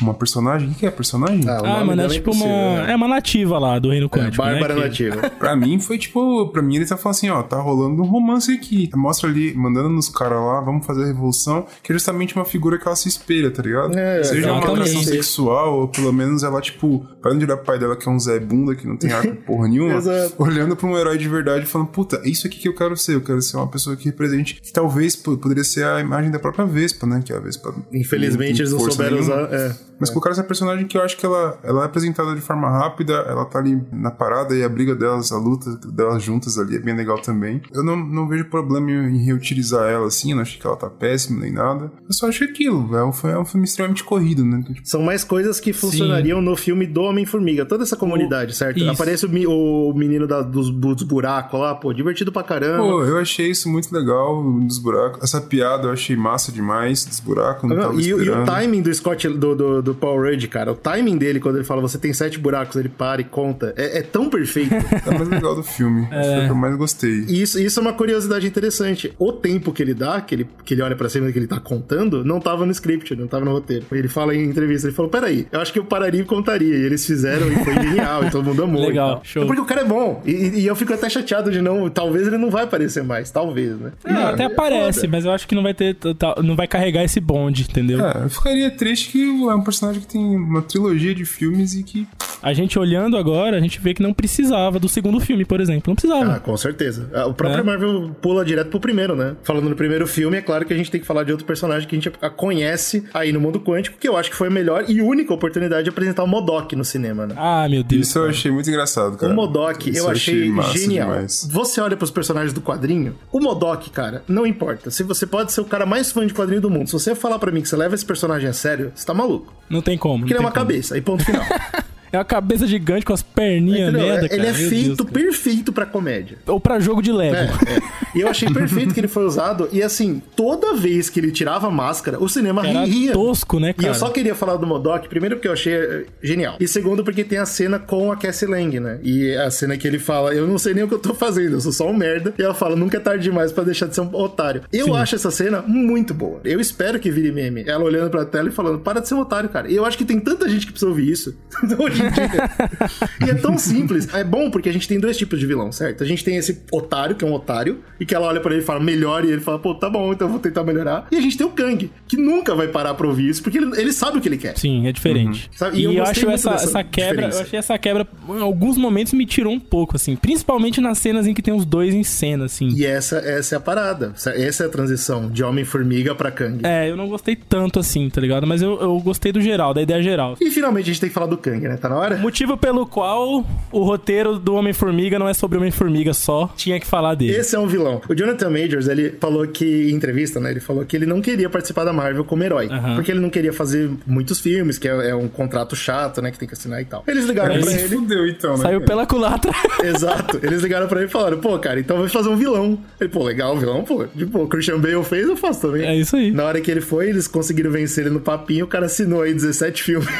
[0.00, 0.68] uma personagem.
[0.70, 1.48] O que é a personagem?
[1.48, 2.46] Ah, Ah, mano, é dela tipo uma.
[2.46, 2.92] né?
[2.92, 4.36] É uma nativa lá do Reino É, Quântico.
[4.42, 4.88] Bárbara né?
[4.88, 5.30] que- Nativa.
[5.38, 8.50] Pra mim foi tipo, pra mim ele tá falando assim, ó, tá rolando um romance
[8.52, 8.88] aqui.
[8.94, 12.78] Mostra ali, mandando nos caras lá, vamos fazer a revolução, que é justamente uma figura
[12.78, 13.96] que ela se espelha, tá ligado?
[13.98, 17.78] É, Seja uma atração sexual, ou pelo menos ela, tipo, parando de olhar pro pai
[17.78, 20.34] dela, que é um Zé Bunda, que não tem arco porra nenhuma, Exato.
[20.38, 22.96] olhando pra um herói de verdade e falando, puta, é isso aqui que eu quero
[22.96, 26.38] ser, eu quero ser uma pessoa que represente, que talvez poderia ser a imagem da
[26.38, 27.22] própria Vespa, né?
[27.24, 27.74] Que é a Vespa.
[27.92, 29.42] Infelizmente eles não souberam nenhuma.
[29.42, 29.54] usar.
[29.54, 29.76] É.
[29.98, 33.14] Mas colocaram essa personagem que eu acho que ela, ela é apresentada de forma rápida,
[33.14, 36.78] ela tá ali na parada e a briga delas, a luta delas juntas ali é
[36.78, 37.62] bem legal também.
[37.72, 40.90] Eu não, não vejo problema em reutilizar ela assim, eu não acho que ela tá
[40.90, 41.90] péssima nem nada.
[42.06, 44.58] Eu só acho aquilo, velho, foi um filme extremamente corrido, né?
[44.60, 47.64] Então, tipo, São mais coisas que funcionariam no filme do Homem-Formiga.
[47.64, 48.76] Toda essa comunidade, certo?
[48.78, 48.90] isso.
[48.90, 52.82] Aparece o, o menino da- dos, dos buracos lá, pô, divertido pra caramba.
[52.82, 55.22] Pô, eu achei isso muito muito legal dos buracos.
[55.22, 57.68] Essa piada eu achei massa demais dos buracos.
[57.68, 60.46] Não, Não, tava e, o- e o timing do Scott, do, do, do Paul Rudd,
[60.48, 63.72] cara, o timing dele quando ele fala você tem sete buracos, ele para e conta,
[63.76, 64.74] é, é tão perfeito.
[65.06, 66.02] É o mais legal do filme.
[66.10, 67.24] Acho que é o que eu mais gostei.
[67.28, 69.14] E isso, isso é uma curiosidade interessante.
[69.18, 71.60] O tempo que ele dá, que ele, que ele olha pra cima que ele tá
[71.60, 73.84] contando, não tava no script, não tava no roteiro.
[73.92, 76.74] Ele fala em entrevista, ele falou, peraí, eu acho que eu pararia e contaria.
[76.76, 78.82] E eles fizeram e foi genial, e todo mundo amou.
[78.84, 79.24] e Legal, tal.
[79.24, 79.42] show.
[79.42, 80.22] É porque o cara é bom.
[80.24, 83.30] E, e- e eu fico até chateado de não, talvez ele não vai aparecer mais,
[83.30, 83.92] talvez, né?
[84.04, 85.12] É, até é aparece, foda.
[85.12, 85.96] mas eu acho que não vai ter.
[86.42, 88.04] Não vai carregar esse bonde, entendeu?
[88.04, 91.82] É, eu ficaria triste que é um personagem que tem uma trilogia de filmes e
[91.82, 92.06] que.
[92.42, 95.84] A gente olhando agora, a gente vê que não precisava do segundo filme, por exemplo.
[95.88, 96.34] Não precisava.
[96.34, 97.10] Ah, com certeza.
[97.12, 97.62] Ah, O próprio É.
[97.64, 99.34] Marvel pula direto pro primeiro, né?
[99.42, 101.88] Falando no primeiro filme, é claro que a gente tem que falar de outro personagem
[101.88, 104.84] que a gente conhece aí no mundo quântico, que eu acho que foi a melhor
[104.88, 107.34] e única oportunidade de apresentar o Modok no cinema, né?
[107.36, 108.08] Ah, meu Deus.
[108.08, 109.32] Isso eu achei muito engraçado, cara.
[109.32, 111.08] O Modok, Isso eu achei massa genial.
[111.10, 111.48] demais.
[111.50, 113.55] Você olha pros personagens do quadrinho, o Modok,
[113.90, 114.90] cara, não importa.
[114.90, 117.38] Se você pode ser o cara mais fã de quadrinho do mundo, se você falar
[117.38, 119.52] pra mim que você leva esse personagem a sério, você tá maluco.
[119.68, 120.20] Não tem como.
[120.20, 120.66] Porque ele é uma como.
[120.66, 121.44] cabeça, e ponto final.
[122.16, 124.06] É uma cabeça gigante com as perninhas Entendeu?
[124.08, 124.48] merda, ele cara.
[124.48, 126.38] é Meu feito Deus, perfeito pra comédia.
[126.46, 127.36] Ou pra jogo de Lego.
[127.36, 127.80] É, é.
[128.14, 129.68] E eu achei perfeito que ele foi usado.
[129.72, 133.12] E assim, toda vez que ele tirava a máscara, o cinema Era ria.
[133.12, 133.88] tosco, né, E cara?
[133.88, 136.56] eu só queria falar do Modok, primeiro porque eu achei eh, genial.
[136.58, 138.98] E segundo porque tem a cena com a Cassie Lang, né?
[139.02, 141.52] E a cena que ele fala, eu não sei nem o que eu tô fazendo,
[141.54, 142.32] eu sou só um merda.
[142.38, 144.62] E ela fala, nunca é tarde demais pra deixar de ser um otário.
[144.72, 146.40] Eu acho essa cena muito boa.
[146.44, 147.64] Eu espero que vire meme.
[147.66, 149.70] Ela olhando pra tela e falando, para de ser um otário, cara.
[149.70, 151.36] E eu acho que tem tanta gente que precisa ouvir isso
[151.78, 152.02] hoje
[153.26, 154.12] e é tão simples.
[154.14, 156.02] É bom porque a gente tem dois tipos de vilão, certo?
[156.02, 158.62] A gente tem esse otário, que é um otário, e que ela olha pra ele
[158.62, 161.06] e fala, melhor, e ele fala, pô, tá bom, então eu vou tentar melhorar.
[161.10, 163.80] E a gente tem o Kang, que nunca vai parar pra ouvir isso, porque ele,
[163.80, 164.56] ele sabe o que ele quer.
[164.56, 165.50] Sim, é diferente.
[165.54, 165.78] Sabe?
[165.78, 167.38] E, eu eu, acho essa, essa quebra, diferença.
[167.38, 170.16] eu achei essa quebra, em alguns momentos me tirou um pouco, assim.
[170.16, 172.68] Principalmente nas cenas em que tem os dois em cena, assim.
[172.68, 174.12] E essa, essa é a parada.
[174.14, 176.64] Essa é a transição de Homem-Formiga pra Kang.
[176.64, 178.46] É, eu não gostei tanto assim, tá ligado?
[178.46, 180.36] Mas eu, eu gostei do geral, da ideia geral.
[180.40, 181.76] E finalmente a gente tem que falar do Kang, né?
[181.86, 182.16] Tá na hora?
[182.16, 187.14] Motivo pelo qual o roteiro do Homem-Formiga não é sobre Homem-Formiga só, tinha que falar
[187.14, 187.36] dele.
[187.36, 188.00] Esse é um vilão.
[188.08, 190.50] O Jonathan Majors, ele falou que, em entrevista, né?
[190.50, 192.68] Ele falou que ele não queria participar da Marvel como herói.
[192.96, 196.32] Porque ele não queria fazer muitos filmes, que é, é um contrato chato, né?
[196.32, 197.04] Que tem que assinar e tal.
[197.06, 197.88] Eles ligaram Aí pra ele.
[197.88, 198.62] fudeu então, né?
[198.62, 199.52] Saiu pela culatra.
[199.84, 200.40] Exato.
[200.42, 202.76] Eles ligaram pra ele e falaram, pô, cara, então vai fazer um vilão.
[203.00, 204.06] Ele, pô, legal, vilão, pô.
[204.06, 205.86] Tipo, o Christian Bale fez, eu faço também.
[205.86, 206.32] É isso aí.
[206.32, 209.32] Na hora que ele foi, eles conseguiram vencer ele no papinho, o cara assinou aí
[209.32, 210.08] 17 filmes.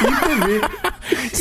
[0.00, 0.89] em TV.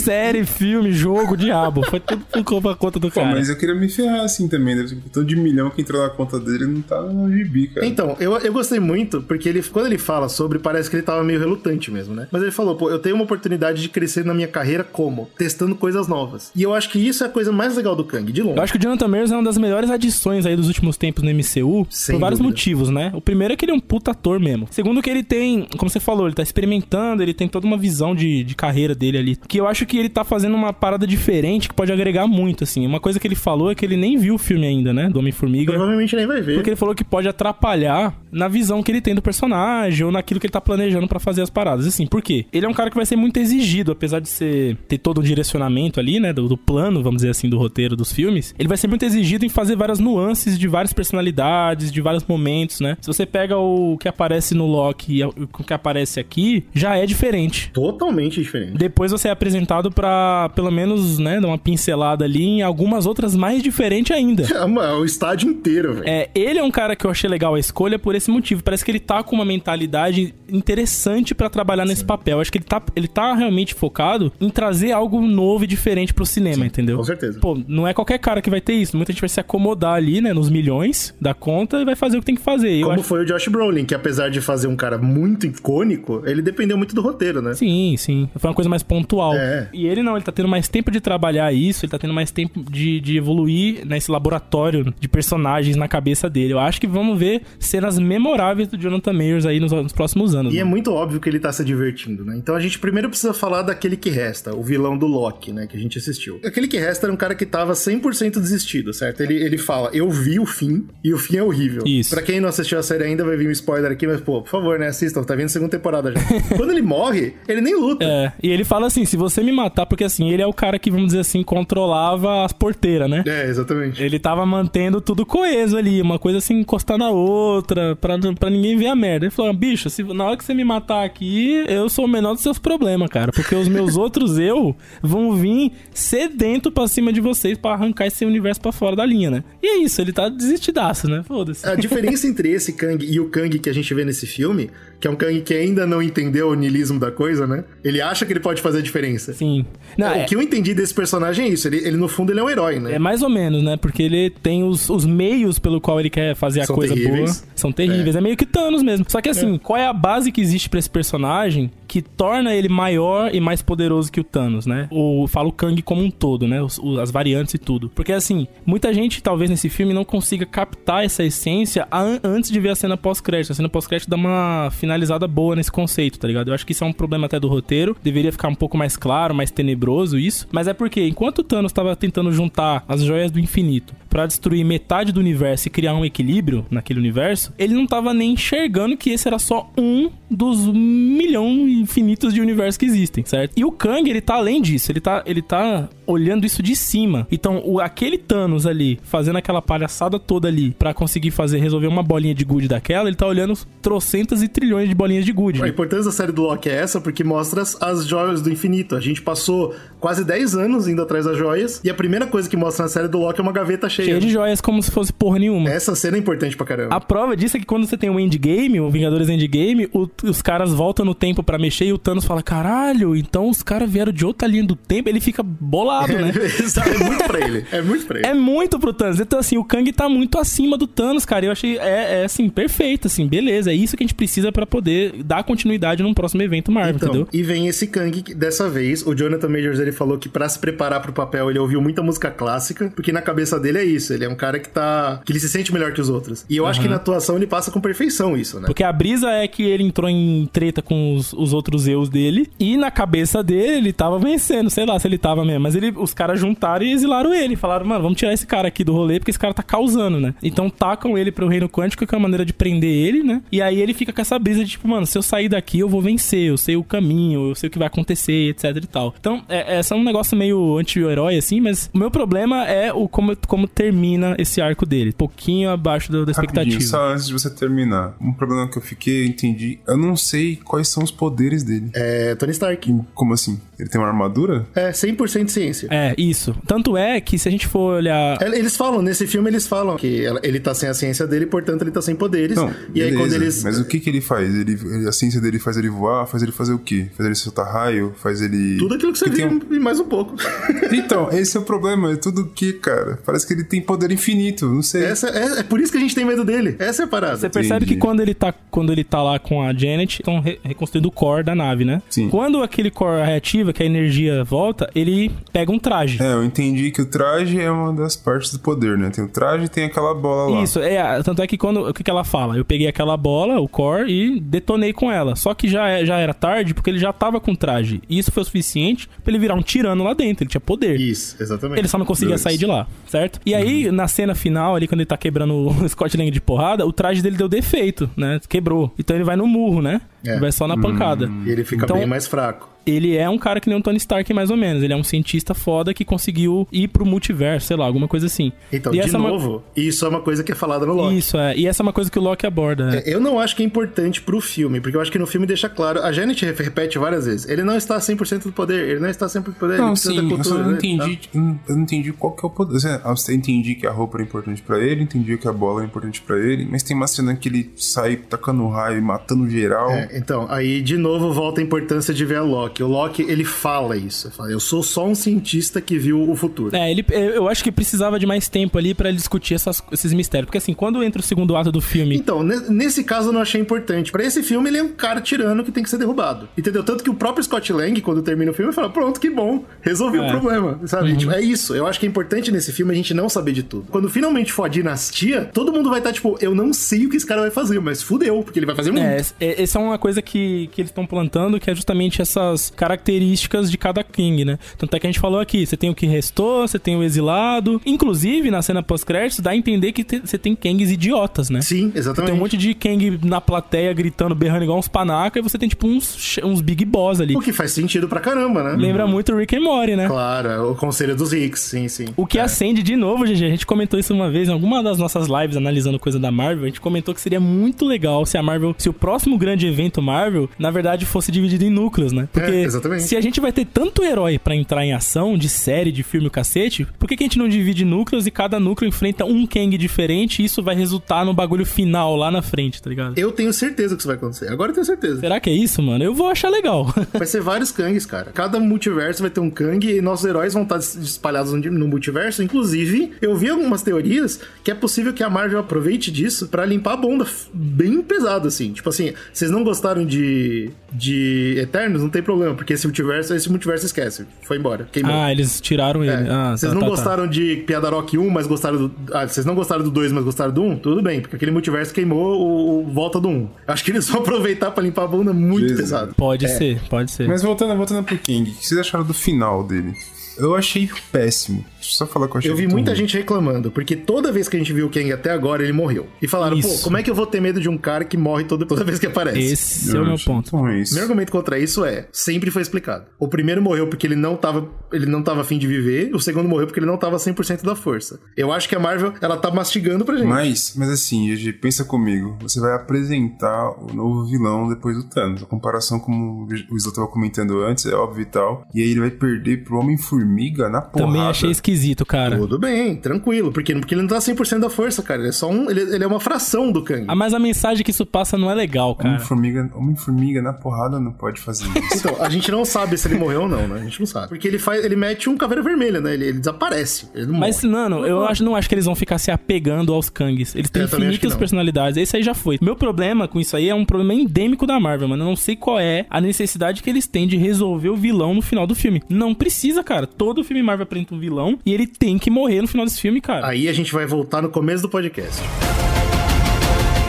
[0.02, 1.86] Série, filme, jogo, diabo.
[1.86, 3.36] Foi tudo por culpa conta do Pô, cara.
[3.36, 4.76] mas eu queria me ferrar assim também.
[4.76, 7.68] Deve ter um tanto de milhão que entrou na conta dele não tá no gibi,
[7.68, 7.86] cara.
[7.86, 11.24] Então, eu, eu gostei muito, porque ele, quando ele fala sobre, parece que ele tava
[11.24, 12.28] meio relutante mesmo, né?
[12.32, 15.30] Mas ele falou, pô, eu tenho uma oportunidade de crescer na minha carreira como?
[15.38, 16.52] Testando coisas novas.
[16.56, 18.58] E eu acho que isso é a coisa mais legal do Kang, de longe.
[18.58, 21.24] Eu acho que o Jonathan Majors é uma das melhores adições aí dos últimos tempos
[21.24, 22.54] no MCU, Sem por vários dúvida.
[22.56, 23.12] motivos, né?
[23.14, 24.68] O primeiro é que ele é um puta ator mesmo.
[24.72, 28.16] Segundo que ele tem, como você falou, ele tá experimentando, ele tem toda uma visão
[28.16, 29.36] de, de carreira dele ali.
[29.48, 32.86] Que eu acho que ele tá fazendo uma parada diferente que pode agregar muito, assim.
[32.86, 35.10] Uma coisa que ele falou é que ele nem viu o filme ainda, né?
[35.10, 35.74] Do Homem-Formiga.
[35.74, 36.56] Provavelmente nem vai ver.
[36.56, 40.40] Porque ele falou que pode atrapalhar na visão que ele tem do personagem ou naquilo
[40.40, 41.88] que ele tá planejando pra fazer as paradas.
[41.88, 42.46] Assim, por quê?
[42.54, 45.24] Ele é um cara que vai ser muito exigido, apesar de ser ter todo um
[45.24, 48.54] direcionamento ali, né, do, do plano, vamos dizer assim, do roteiro dos filmes.
[48.58, 52.80] Ele vai ser muito exigido em fazer várias nuances de várias personalidades, de vários momentos,
[52.80, 52.98] né?
[53.02, 57.06] Se você pega o que aparece no Loki e o que aparece aqui, já é
[57.06, 57.72] diferente.
[57.72, 58.78] Totalmente diferente.
[58.78, 63.36] Depois você é apresentado pra, pelo menos, né, dar uma pincelada ali em algumas outras
[63.36, 64.44] mais diferentes ainda.
[64.60, 66.10] É uma- o estádio inteiro, velho.
[66.10, 68.62] É, ele é um cara que eu achei legal a escolha por esse motivo.
[68.64, 72.42] Parece que ele tá com uma mentalidade interessante pra trabalhar nesse papel.
[72.42, 76.26] Acho que ele tá, ele tá realmente focado em trazer algo novo e diferente pro
[76.26, 76.98] cinema, entendeu?
[76.98, 77.40] com certeza.
[77.40, 78.98] Pô, não é qualquer cara que vai ter isso.
[78.98, 82.20] Muita gente vai se acomodar ali, né, nos milhões da conta e vai fazer o
[82.20, 82.74] que tem que fazer.
[82.74, 83.04] Eu Como acho...
[83.08, 86.94] foi o Josh Brolin, que apesar de fazer um cara muito icônico, ele dependeu muito
[86.96, 87.54] do roteiro, né?
[87.54, 88.30] Sim, sim.
[88.36, 89.34] Foi uma coisa mais pontual.
[89.36, 89.69] É.
[89.74, 92.32] E ele não, ele tá tendo mais tempo de trabalhar isso, ele tá tendo mais
[92.32, 96.54] tempo de, de evoluir nesse laboratório de personagens na cabeça dele.
[96.54, 100.54] Eu acho que vamos ver cenas memoráveis do Jonathan Mayers aí nos, nos próximos anos.
[100.54, 100.70] E é né?
[100.70, 102.38] muito óbvio que ele tá se divertindo, né?
[102.38, 105.68] Então a gente primeiro precisa falar daquele que resta, o vilão do Loki, né?
[105.68, 106.40] Que a gente assistiu.
[106.44, 109.22] Aquele que resta era um cara que tava 100% desistido, certo?
[109.22, 111.84] Ele, ele fala, eu vi o fim, e o fim é horrível.
[111.86, 112.10] Isso.
[112.10, 114.50] Pra quem não assistiu a série ainda, vai vir um spoiler aqui, mas pô, por
[114.50, 114.88] favor, né?
[114.88, 116.20] Assistam, tá vindo a segunda temporada já.
[116.58, 118.04] Quando ele morre, ele nem luta.
[118.04, 120.80] É, e ele fala assim: se você me matar, porque assim, ele é o cara
[120.80, 123.24] que, vamos dizer assim, controlava as porteiras, né?
[123.26, 124.02] É, exatamente.
[124.02, 128.78] Ele tava mantendo tudo coeso ali, uma coisa assim encostar na outra, pra, pra ninguém
[128.78, 129.26] ver a merda.
[129.26, 132.34] Ele falou: bicho, se, na hora que você me matar aqui, eu sou o menor
[132.34, 133.32] dos seus problemas, cara.
[133.32, 138.26] Porque os meus outros eu vão vir sedento pra cima de vocês pra arrancar esse
[138.26, 139.44] universo pra fora da linha, né?
[139.62, 141.24] E é isso, ele tá desistidaço, né?
[141.28, 141.68] Foda-se.
[141.68, 144.70] A diferença entre esse Kang e o Kang que a gente vê nesse filme,
[145.00, 147.64] que é um Kang que ainda não entendeu o niilismo da coisa, né?
[147.84, 149.34] Ele acha que ele pode fazer a diferença.
[149.34, 149.66] Sim.
[149.98, 151.68] Não, o é, que eu entendi desse personagem é isso.
[151.68, 152.94] Ele, ele, no fundo, ele é um herói, né?
[152.94, 153.78] é mais ou menos, né?
[153.78, 157.42] Porque ele tem os, os meios pelo qual ele quer fazer a São coisa terríveis.
[157.42, 157.52] boa.
[157.56, 158.16] São terríveis.
[158.16, 158.22] É.
[158.22, 159.06] meio que Thanos mesmo.
[159.08, 162.70] Só que assim, qual é a base que existe pra esse personagem que torna ele
[162.70, 164.88] maior e mais poderoso que o Thanos, né?
[164.92, 166.62] Ou falo o Kang como um todo, né?
[166.62, 167.90] Os- as variantes e tudo.
[167.96, 172.60] Porque assim, muita gente talvez nesse filme não consiga captar essa essência an- antes de
[172.60, 173.52] ver a cena pós-crédito.
[173.52, 176.50] A cena pós-crédito dá uma finalizada boa nesse conceito, tá ligado?
[176.50, 177.98] Eu acho que isso é um problema até do roteiro.
[178.04, 180.48] Deveria ficar um pouco mais claro, mais tenebroso isso.
[180.52, 184.64] Mas é porque enquanto o Thanos tava tentando juntar as joias do infinito pra destruir
[184.66, 189.12] metade do universo e criar um equilíbrio naquele universo, ele não tava nem enxergando que
[189.12, 193.54] esse era só um dos milhão infinitos de universos que existem, certo?
[193.56, 197.28] E o Kang, ele tá além disso, ele tá, ele tá olhando isso de cima.
[197.32, 202.04] Então, o, aquele Thanos ali, fazendo aquela palhaçada toda ali pra conseguir fazer, resolver uma
[202.04, 205.64] bolinha de gude daquela, ele tá olhando trocentas e trilhões de bolinhas de gude.
[205.64, 208.96] A importância da série do Loki é essa porque mostra as, as joias do infinito.
[208.96, 212.58] A gente passou quase 10 anos indo atrás das joias e a primeira coisa que
[212.58, 214.08] mostra na série do Loki é uma gaveta cheia.
[214.20, 215.70] Cheio de joias como se fosse porra nenhuma.
[215.70, 216.96] Essa cena é importante pra caramba.
[216.96, 220.42] A prova disso é que quando você tem um endgame, o Vingadores Endgame, o- os
[220.42, 224.12] caras voltam no tempo pra mexer e o Thanos fala: caralho, então os caras vieram
[224.12, 225.10] de outra linha do tempo.
[225.10, 226.32] Ele fica bolado, né?
[226.68, 227.66] Sabe, é muito pra ele.
[227.72, 228.28] É muito pra ele.
[228.28, 229.20] É muito pro Thanos.
[229.20, 231.46] Então, assim, o Kang tá muito acima do Thanos, cara.
[231.46, 233.72] Eu achei, é, é, assim, perfeito, assim, beleza.
[233.72, 237.10] É isso que a gente precisa pra poder dar continuidade num próximo evento Marvel, Então,
[237.10, 237.28] entendeu?
[237.34, 240.60] e vem esse Kang que, dessa vez, o Jonathan Majors ele falou que pra se
[240.60, 244.26] preparar pro papel ele ouviu muita música clássica, porque na cabeça dele é isso, ele
[244.26, 246.46] é um cara que tá que ele se sente melhor que os outros.
[246.50, 248.66] E eu acho que na atuação ele passa com perfeição isso, né?
[248.68, 252.50] Porque a brisa é que ele entrou em treta com os, os outros eus dele.
[252.60, 254.70] E na cabeça dele, ele tava vencendo.
[254.70, 255.62] Sei lá se ele tava mesmo.
[255.62, 257.56] Mas ele, os caras juntaram e exilaram ele.
[257.56, 260.34] Falaram, mano, vamos tirar esse cara aqui do rolê, porque esse cara tá causando, né?
[260.42, 263.42] Então tacam ele pro reino quântico, que é uma maneira de prender ele, né?
[263.52, 265.90] E aí ele fica com essa brisa de, tipo, mano, se eu sair daqui, eu
[265.90, 266.50] vou vencer.
[266.50, 269.14] Eu sei o caminho, eu sei o que vai acontecer, etc e tal.
[269.20, 273.08] Então, é, é só um negócio meio anti-herói, assim, mas o meu problema é o
[273.08, 275.14] como, como termina esse arco dele.
[275.14, 276.90] Pouquinho abaixo do- da Rapidinho, expectativa.
[276.90, 278.14] só antes de você terminar.
[278.20, 279.80] Um problema que eu fiquei, eu entendi.
[279.88, 281.90] Eu não sei quais são os poderes dele.
[281.94, 282.94] É Tony Stark.
[283.14, 283.58] Como assim?
[283.80, 284.68] Ele tem uma armadura?
[284.76, 285.88] É 100% ciência.
[285.90, 286.54] É, isso.
[286.68, 288.38] Tanto é que se a gente for olhar.
[288.42, 291.82] É, Eles falam, nesse filme eles falam que ele tá sem a ciência dele, portanto
[291.84, 292.58] ele tá sem poderes.
[292.58, 293.64] Não, e aí beleza, quando eles.
[293.64, 294.54] Mas o que que ele faz?
[294.54, 294.78] Ele,
[295.08, 296.28] a ciência dele faz ele voar?
[296.28, 297.08] Faz ele fazer o quê?
[297.16, 298.14] Faz ele soltar raio?
[298.18, 298.78] Faz ele...
[298.78, 300.36] Tudo aquilo que você tem viu um- e mais um pouco.
[300.92, 302.12] Então, esse é o problema.
[302.12, 303.20] É tudo o que, cara?
[303.26, 304.66] Parece que ele tem poder infinito.
[304.68, 305.06] Não sei.
[305.06, 306.76] Essa, é, é por isso que a gente tem medo dele.
[306.80, 307.38] Essa é a parada.
[307.38, 307.94] Você percebe Entendi.
[307.96, 311.12] que quando ele tá, quando ele tá lá com a Janet, estão re- reconstruindo o
[311.12, 312.02] core da nave, né?
[312.10, 312.30] Sim.
[312.30, 316.22] Quando aquele core reativa, que a energia volta, ele pega um traje.
[316.22, 319.10] É, eu entendi que o traje é uma das partes do poder, né?
[319.10, 320.64] Tem o traje e tem aquela bola lá.
[320.64, 322.58] Isso, é, tanto é que quando, o que, que ela fala?
[322.58, 325.36] Eu peguei aquela bola, o core, e detonei com ela.
[325.36, 328.02] Só que já, é- já era tarde, porque ele já tava com traje.
[328.10, 331.00] E isso foi o suficiente pra ele virar um tirano lá dentro, ele tinha poder.
[331.00, 331.80] Isso, exatamente.
[331.80, 332.42] Ele só não conseguia Dois.
[332.42, 333.40] sair de lá, certo?
[333.46, 336.86] E aí, na cena final, ali, quando ele tá quebrando o Scott Lang de porrada,
[336.86, 338.40] o traje dele deu defeito, né?
[338.48, 338.94] Quebrou.
[338.98, 340.02] Então ele vai no murro, né?
[340.26, 340.32] É.
[340.32, 341.30] Ele vai só na pancada.
[341.46, 342.70] E ele fica Então, bem mais fraco.
[342.90, 344.82] Ele é um cara que nem o Tony Stark, mais ou menos.
[344.84, 348.52] Ele é um cientista foda que conseguiu ir pro multiverso, sei lá, alguma coisa assim.
[348.72, 350.94] Então, E de essa é uma- novo, isso é uma coisa que é falada no
[350.94, 351.18] Loki.
[351.18, 351.56] Isso, é.
[351.58, 352.86] E essa é uma coisa que o Loki aborda.
[352.88, 353.04] né?
[353.06, 355.46] É, Eu não acho que é importante pro filme, porque eu acho que no filme
[355.46, 356.02] deixa claro.
[356.02, 357.48] A Janet rep- repete várias vezes.
[357.50, 360.12] Ele não está 100% do poder, ele não está 100% do poder, ele Não, precisa
[360.14, 360.64] sim, da eu cultura.
[360.64, 362.78] não né, entendi, eu não- eu não entendi qual que é o poder.
[363.04, 365.86] Assim, Eu entendi que a roupa era importante pra ele, entendi que a bola é
[365.86, 369.90] importante pra ele, mas tem uma cena que ele sai tacando raio e matando geral.
[369.92, 372.79] É, então, aí de novo volta a importância de ver a Loki.
[372.84, 374.28] O Loki, ele fala isso.
[374.28, 376.76] Ele fala, eu sou só um cientista que viu o futuro.
[376.76, 380.14] É, ele, eu acho que precisava de mais tempo ali pra ele discutir essas- esses
[380.14, 380.46] mistérios.
[380.46, 382.16] Porque assim, quando entra o segundo ato do filme.
[382.16, 384.12] Então, ne- nesse caso eu não achei importante.
[384.12, 386.48] Pra esse filme, ele é um cara tirano que tem que ser derrubado.
[386.58, 386.84] Entendeu?
[386.84, 390.18] Tanto que o próprio Scott Lang, quando termina o filme, fala: Pronto, que bom, resolvi
[390.20, 390.30] o É.
[390.32, 390.80] problema.
[390.86, 391.16] Sabe?
[391.16, 391.76] Tipo, é isso.
[391.76, 393.86] Eu acho que é importante nesse filme a gente não saber de tudo.
[393.90, 397.18] Quando finalmente for a dinastia, todo mundo vai estar tipo: Eu não sei o que
[397.18, 399.04] esse cara vai fazer, mas fudeu, porque ele vai fazer muito.
[399.06, 402.22] É, é, essa é uma coisa que, que eles estão plantando, que é justamente
[402.60, 404.60] essas características de cada King, né?
[404.78, 407.04] Tanto é que a gente falou aqui, você tem o que restou, você tem o
[407.04, 407.82] exilado.
[407.86, 411.62] Inclusive, na cena pós-créditos, dá a entender que te- você tem Kangs idiotas, né?
[411.62, 412.32] Sim, Você exatamente.
[412.32, 415.70] tem um monte de Kang na plateia gritando, berrando igual uns panaca, e você tem
[415.70, 417.36] tipo uns, uns Big Boss ali.
[417.36, 418.76] O que faz sentido pra caramba, né?
[418.78, 420.08] Lembra muito Rick and Morty, né?
[420.08, 422.06] Claro, é o conselho dos Ricks, sim, sim.
[422.18, 424.98] O que acende de novo, GG, a gente comentou isso uma vez em alguma das
[424.98, 428.44] nossas lives analisando coisa da Marvel, a gente comentou que seria muito legal se a
[428.44, 432.28] Marvel, se o próximo grande evento Marvel, na verdade, fosse dividido em núcleos, né?
[432.32, 433.04] Porque É, exatamente.
[433.04, 436.28] se a gente vai ter tanto herói pra entrar em ação, de série, de filme,
[436.28, 439.46] o cacete, por que, que a gente não divide núcleos e cada núcleo enfrenta um
[439.46, 443.18] Kang diferente e isso vai resultar no bagulho final lá na frente, tá ligado?
[443.18, 444.50] Eu tenho certeza que isso vai acontecer.
[444.50, 445.20] Agora eu tenho certeza.
[445.20, 446.04] Será que é isso, mano?
[446.04, 446.94] Eu vou achar legal.
[447.14, 448.32] Vai ser vários Kangs, cara.
[448.32, 452.44] Cada multiverso vai ter um Kang e nossos heróis vão estar espalhados no multiverso.
[452.44, 456.94] Inclusive, eu vi algumas teorias que é possível que a Marvel aproveite disso pra limpar
[456.94, 458.72] a bunda bem pesado, assim.
[458.72, 462.02] Tipo assim, vocês não gostaram de, de Eternos?
[462.02, 464.26] Não tem problema, porque esse multiverso, esse multiverso esquece.
[464.44, 464.88] Foi embora.
[464.92, 465.14] Queimou.
[465.14, 466.12] ah, eles tiraram ele.
[466.28, 466.30] É.
[466.30, 466.96] Ah, vocês tá, não tá, tá.
[466.96, 468.92] gostaram de Piada Rock 1, mas gostaram do.
[469.14, 470.78] Ah, vocês não gostaram do 2, mas gostaram do 1?
[470.78, 473.50] Tudo bem, porque aquele multiverso queimou o, o volta do 1.
[473.68, 475.82] Acho que eles vão aproveitar pra limpar a bunda muito Jesus.
[475.82, 476.16] pesado.
[476.16, 476.50] Pode É.
[476.50, 477.28] ser, pode ser.
[477.28, 479.94] Mas voltando, voltando pro King, o que vocês acharam do final dele?
[480.38, 481.66] Eu achei péssimo.
[481.80, 484.56] Deixa eu só falar eu achei Eu vi muita gente reclamando, porque toda vez que
[484.56, 486.08] a gente viu o Kang até agora, ele morreu.
[486.22, 486.68] E falaram, Isso.
[486.68, 488.84] pô, como é que eu vou ter medo de um cara que morre toda, toda
[488.84, 489.40] vez que aparece?
[489.40, 490.34] Esse é o meu ponto.
[490.34, 490.94] muito ruim isso.
[490.94, 493.06] Meu argumento contra isso é, sempre foi explicado.
[493.18, 496.48] O primeiro morreu porque ele não tava, ele não tava afim de viver, o segundo
[496.48, 498.20] morreu porque ele não tava 100% da força.
[498.36, 500.28] Eu acho que a Marvel, ela tá mastigando pra gente.
[500.28, 502.38] Mas, mas assim, Gigi, pensa comigo.
[502.42, 505.44] Você vai apresentar o novo vilão depois do Thanos.
[505.44, 508.68] A comparação, como o Isla tava comentando antes, é óbvio e tal.
[508.74, 511.12] E aí ele vai perder pro Homem-Formiga na porrada.
[511.12, 511.69] Também achei esquisito,
[512.06, 512.38] cara.
[512.38, 515.20] Tudo bem, tranquilo, porque, porque ele não tá 100% da força, cara.
[515.22, 517.06] Ele é só um, ele, ele é uma fração do Kang.
[517.08, 519.16] Ah, mas a mensagem que isso passa não é legal, cara.
[519.16, 522.00] Homem-Formiga Homem na porrada não pode fazer isso.
[522.00, 523.82] Então, a gente não sabe se ele morreu ou não, né?
[523.82, 524.30] A gente não sabe.
[524.30, 526.14] Porque ele faz, ele mete um caveira vermelha, né?
[526.14, 527.10] Ele, ele desaparece.
[527.14, 527.76] Ele não Mas, morre.
[527.76, 530.56] mano, eu acho, não acho que eles vão ficar se apegando aos Kangs.
[530.56, 531.98] Eles têm infinitas personalidades.
[531.98, 532.58] Esse aí já foi.
[532.62, 535.24] Meu problema com isso aí é um problema endêmico da Marvel, mano.
[535.24, 538.42] Eu não sei qual é a necessidade que eles têm de resolver o vilão no
[538.42, 539.02] final do filme.
[539.10, 540.08] Não precisa, cara.
[540.08, 543.22] Todo filme Marvel apresenta um vilão e ele tem que morrer no final desse filme,
[543.22, 543.48] cara.
[543.48, 545.42] Aí a gente vai voltar no começo do podcast.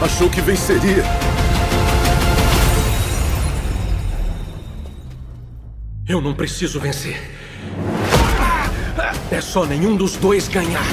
[0.01, 1.03] Achou que venceria.
[6.07, 7.21] Eu não preciso vencer.
[9.31, 10.83] É só nenhum dos dois ganhar.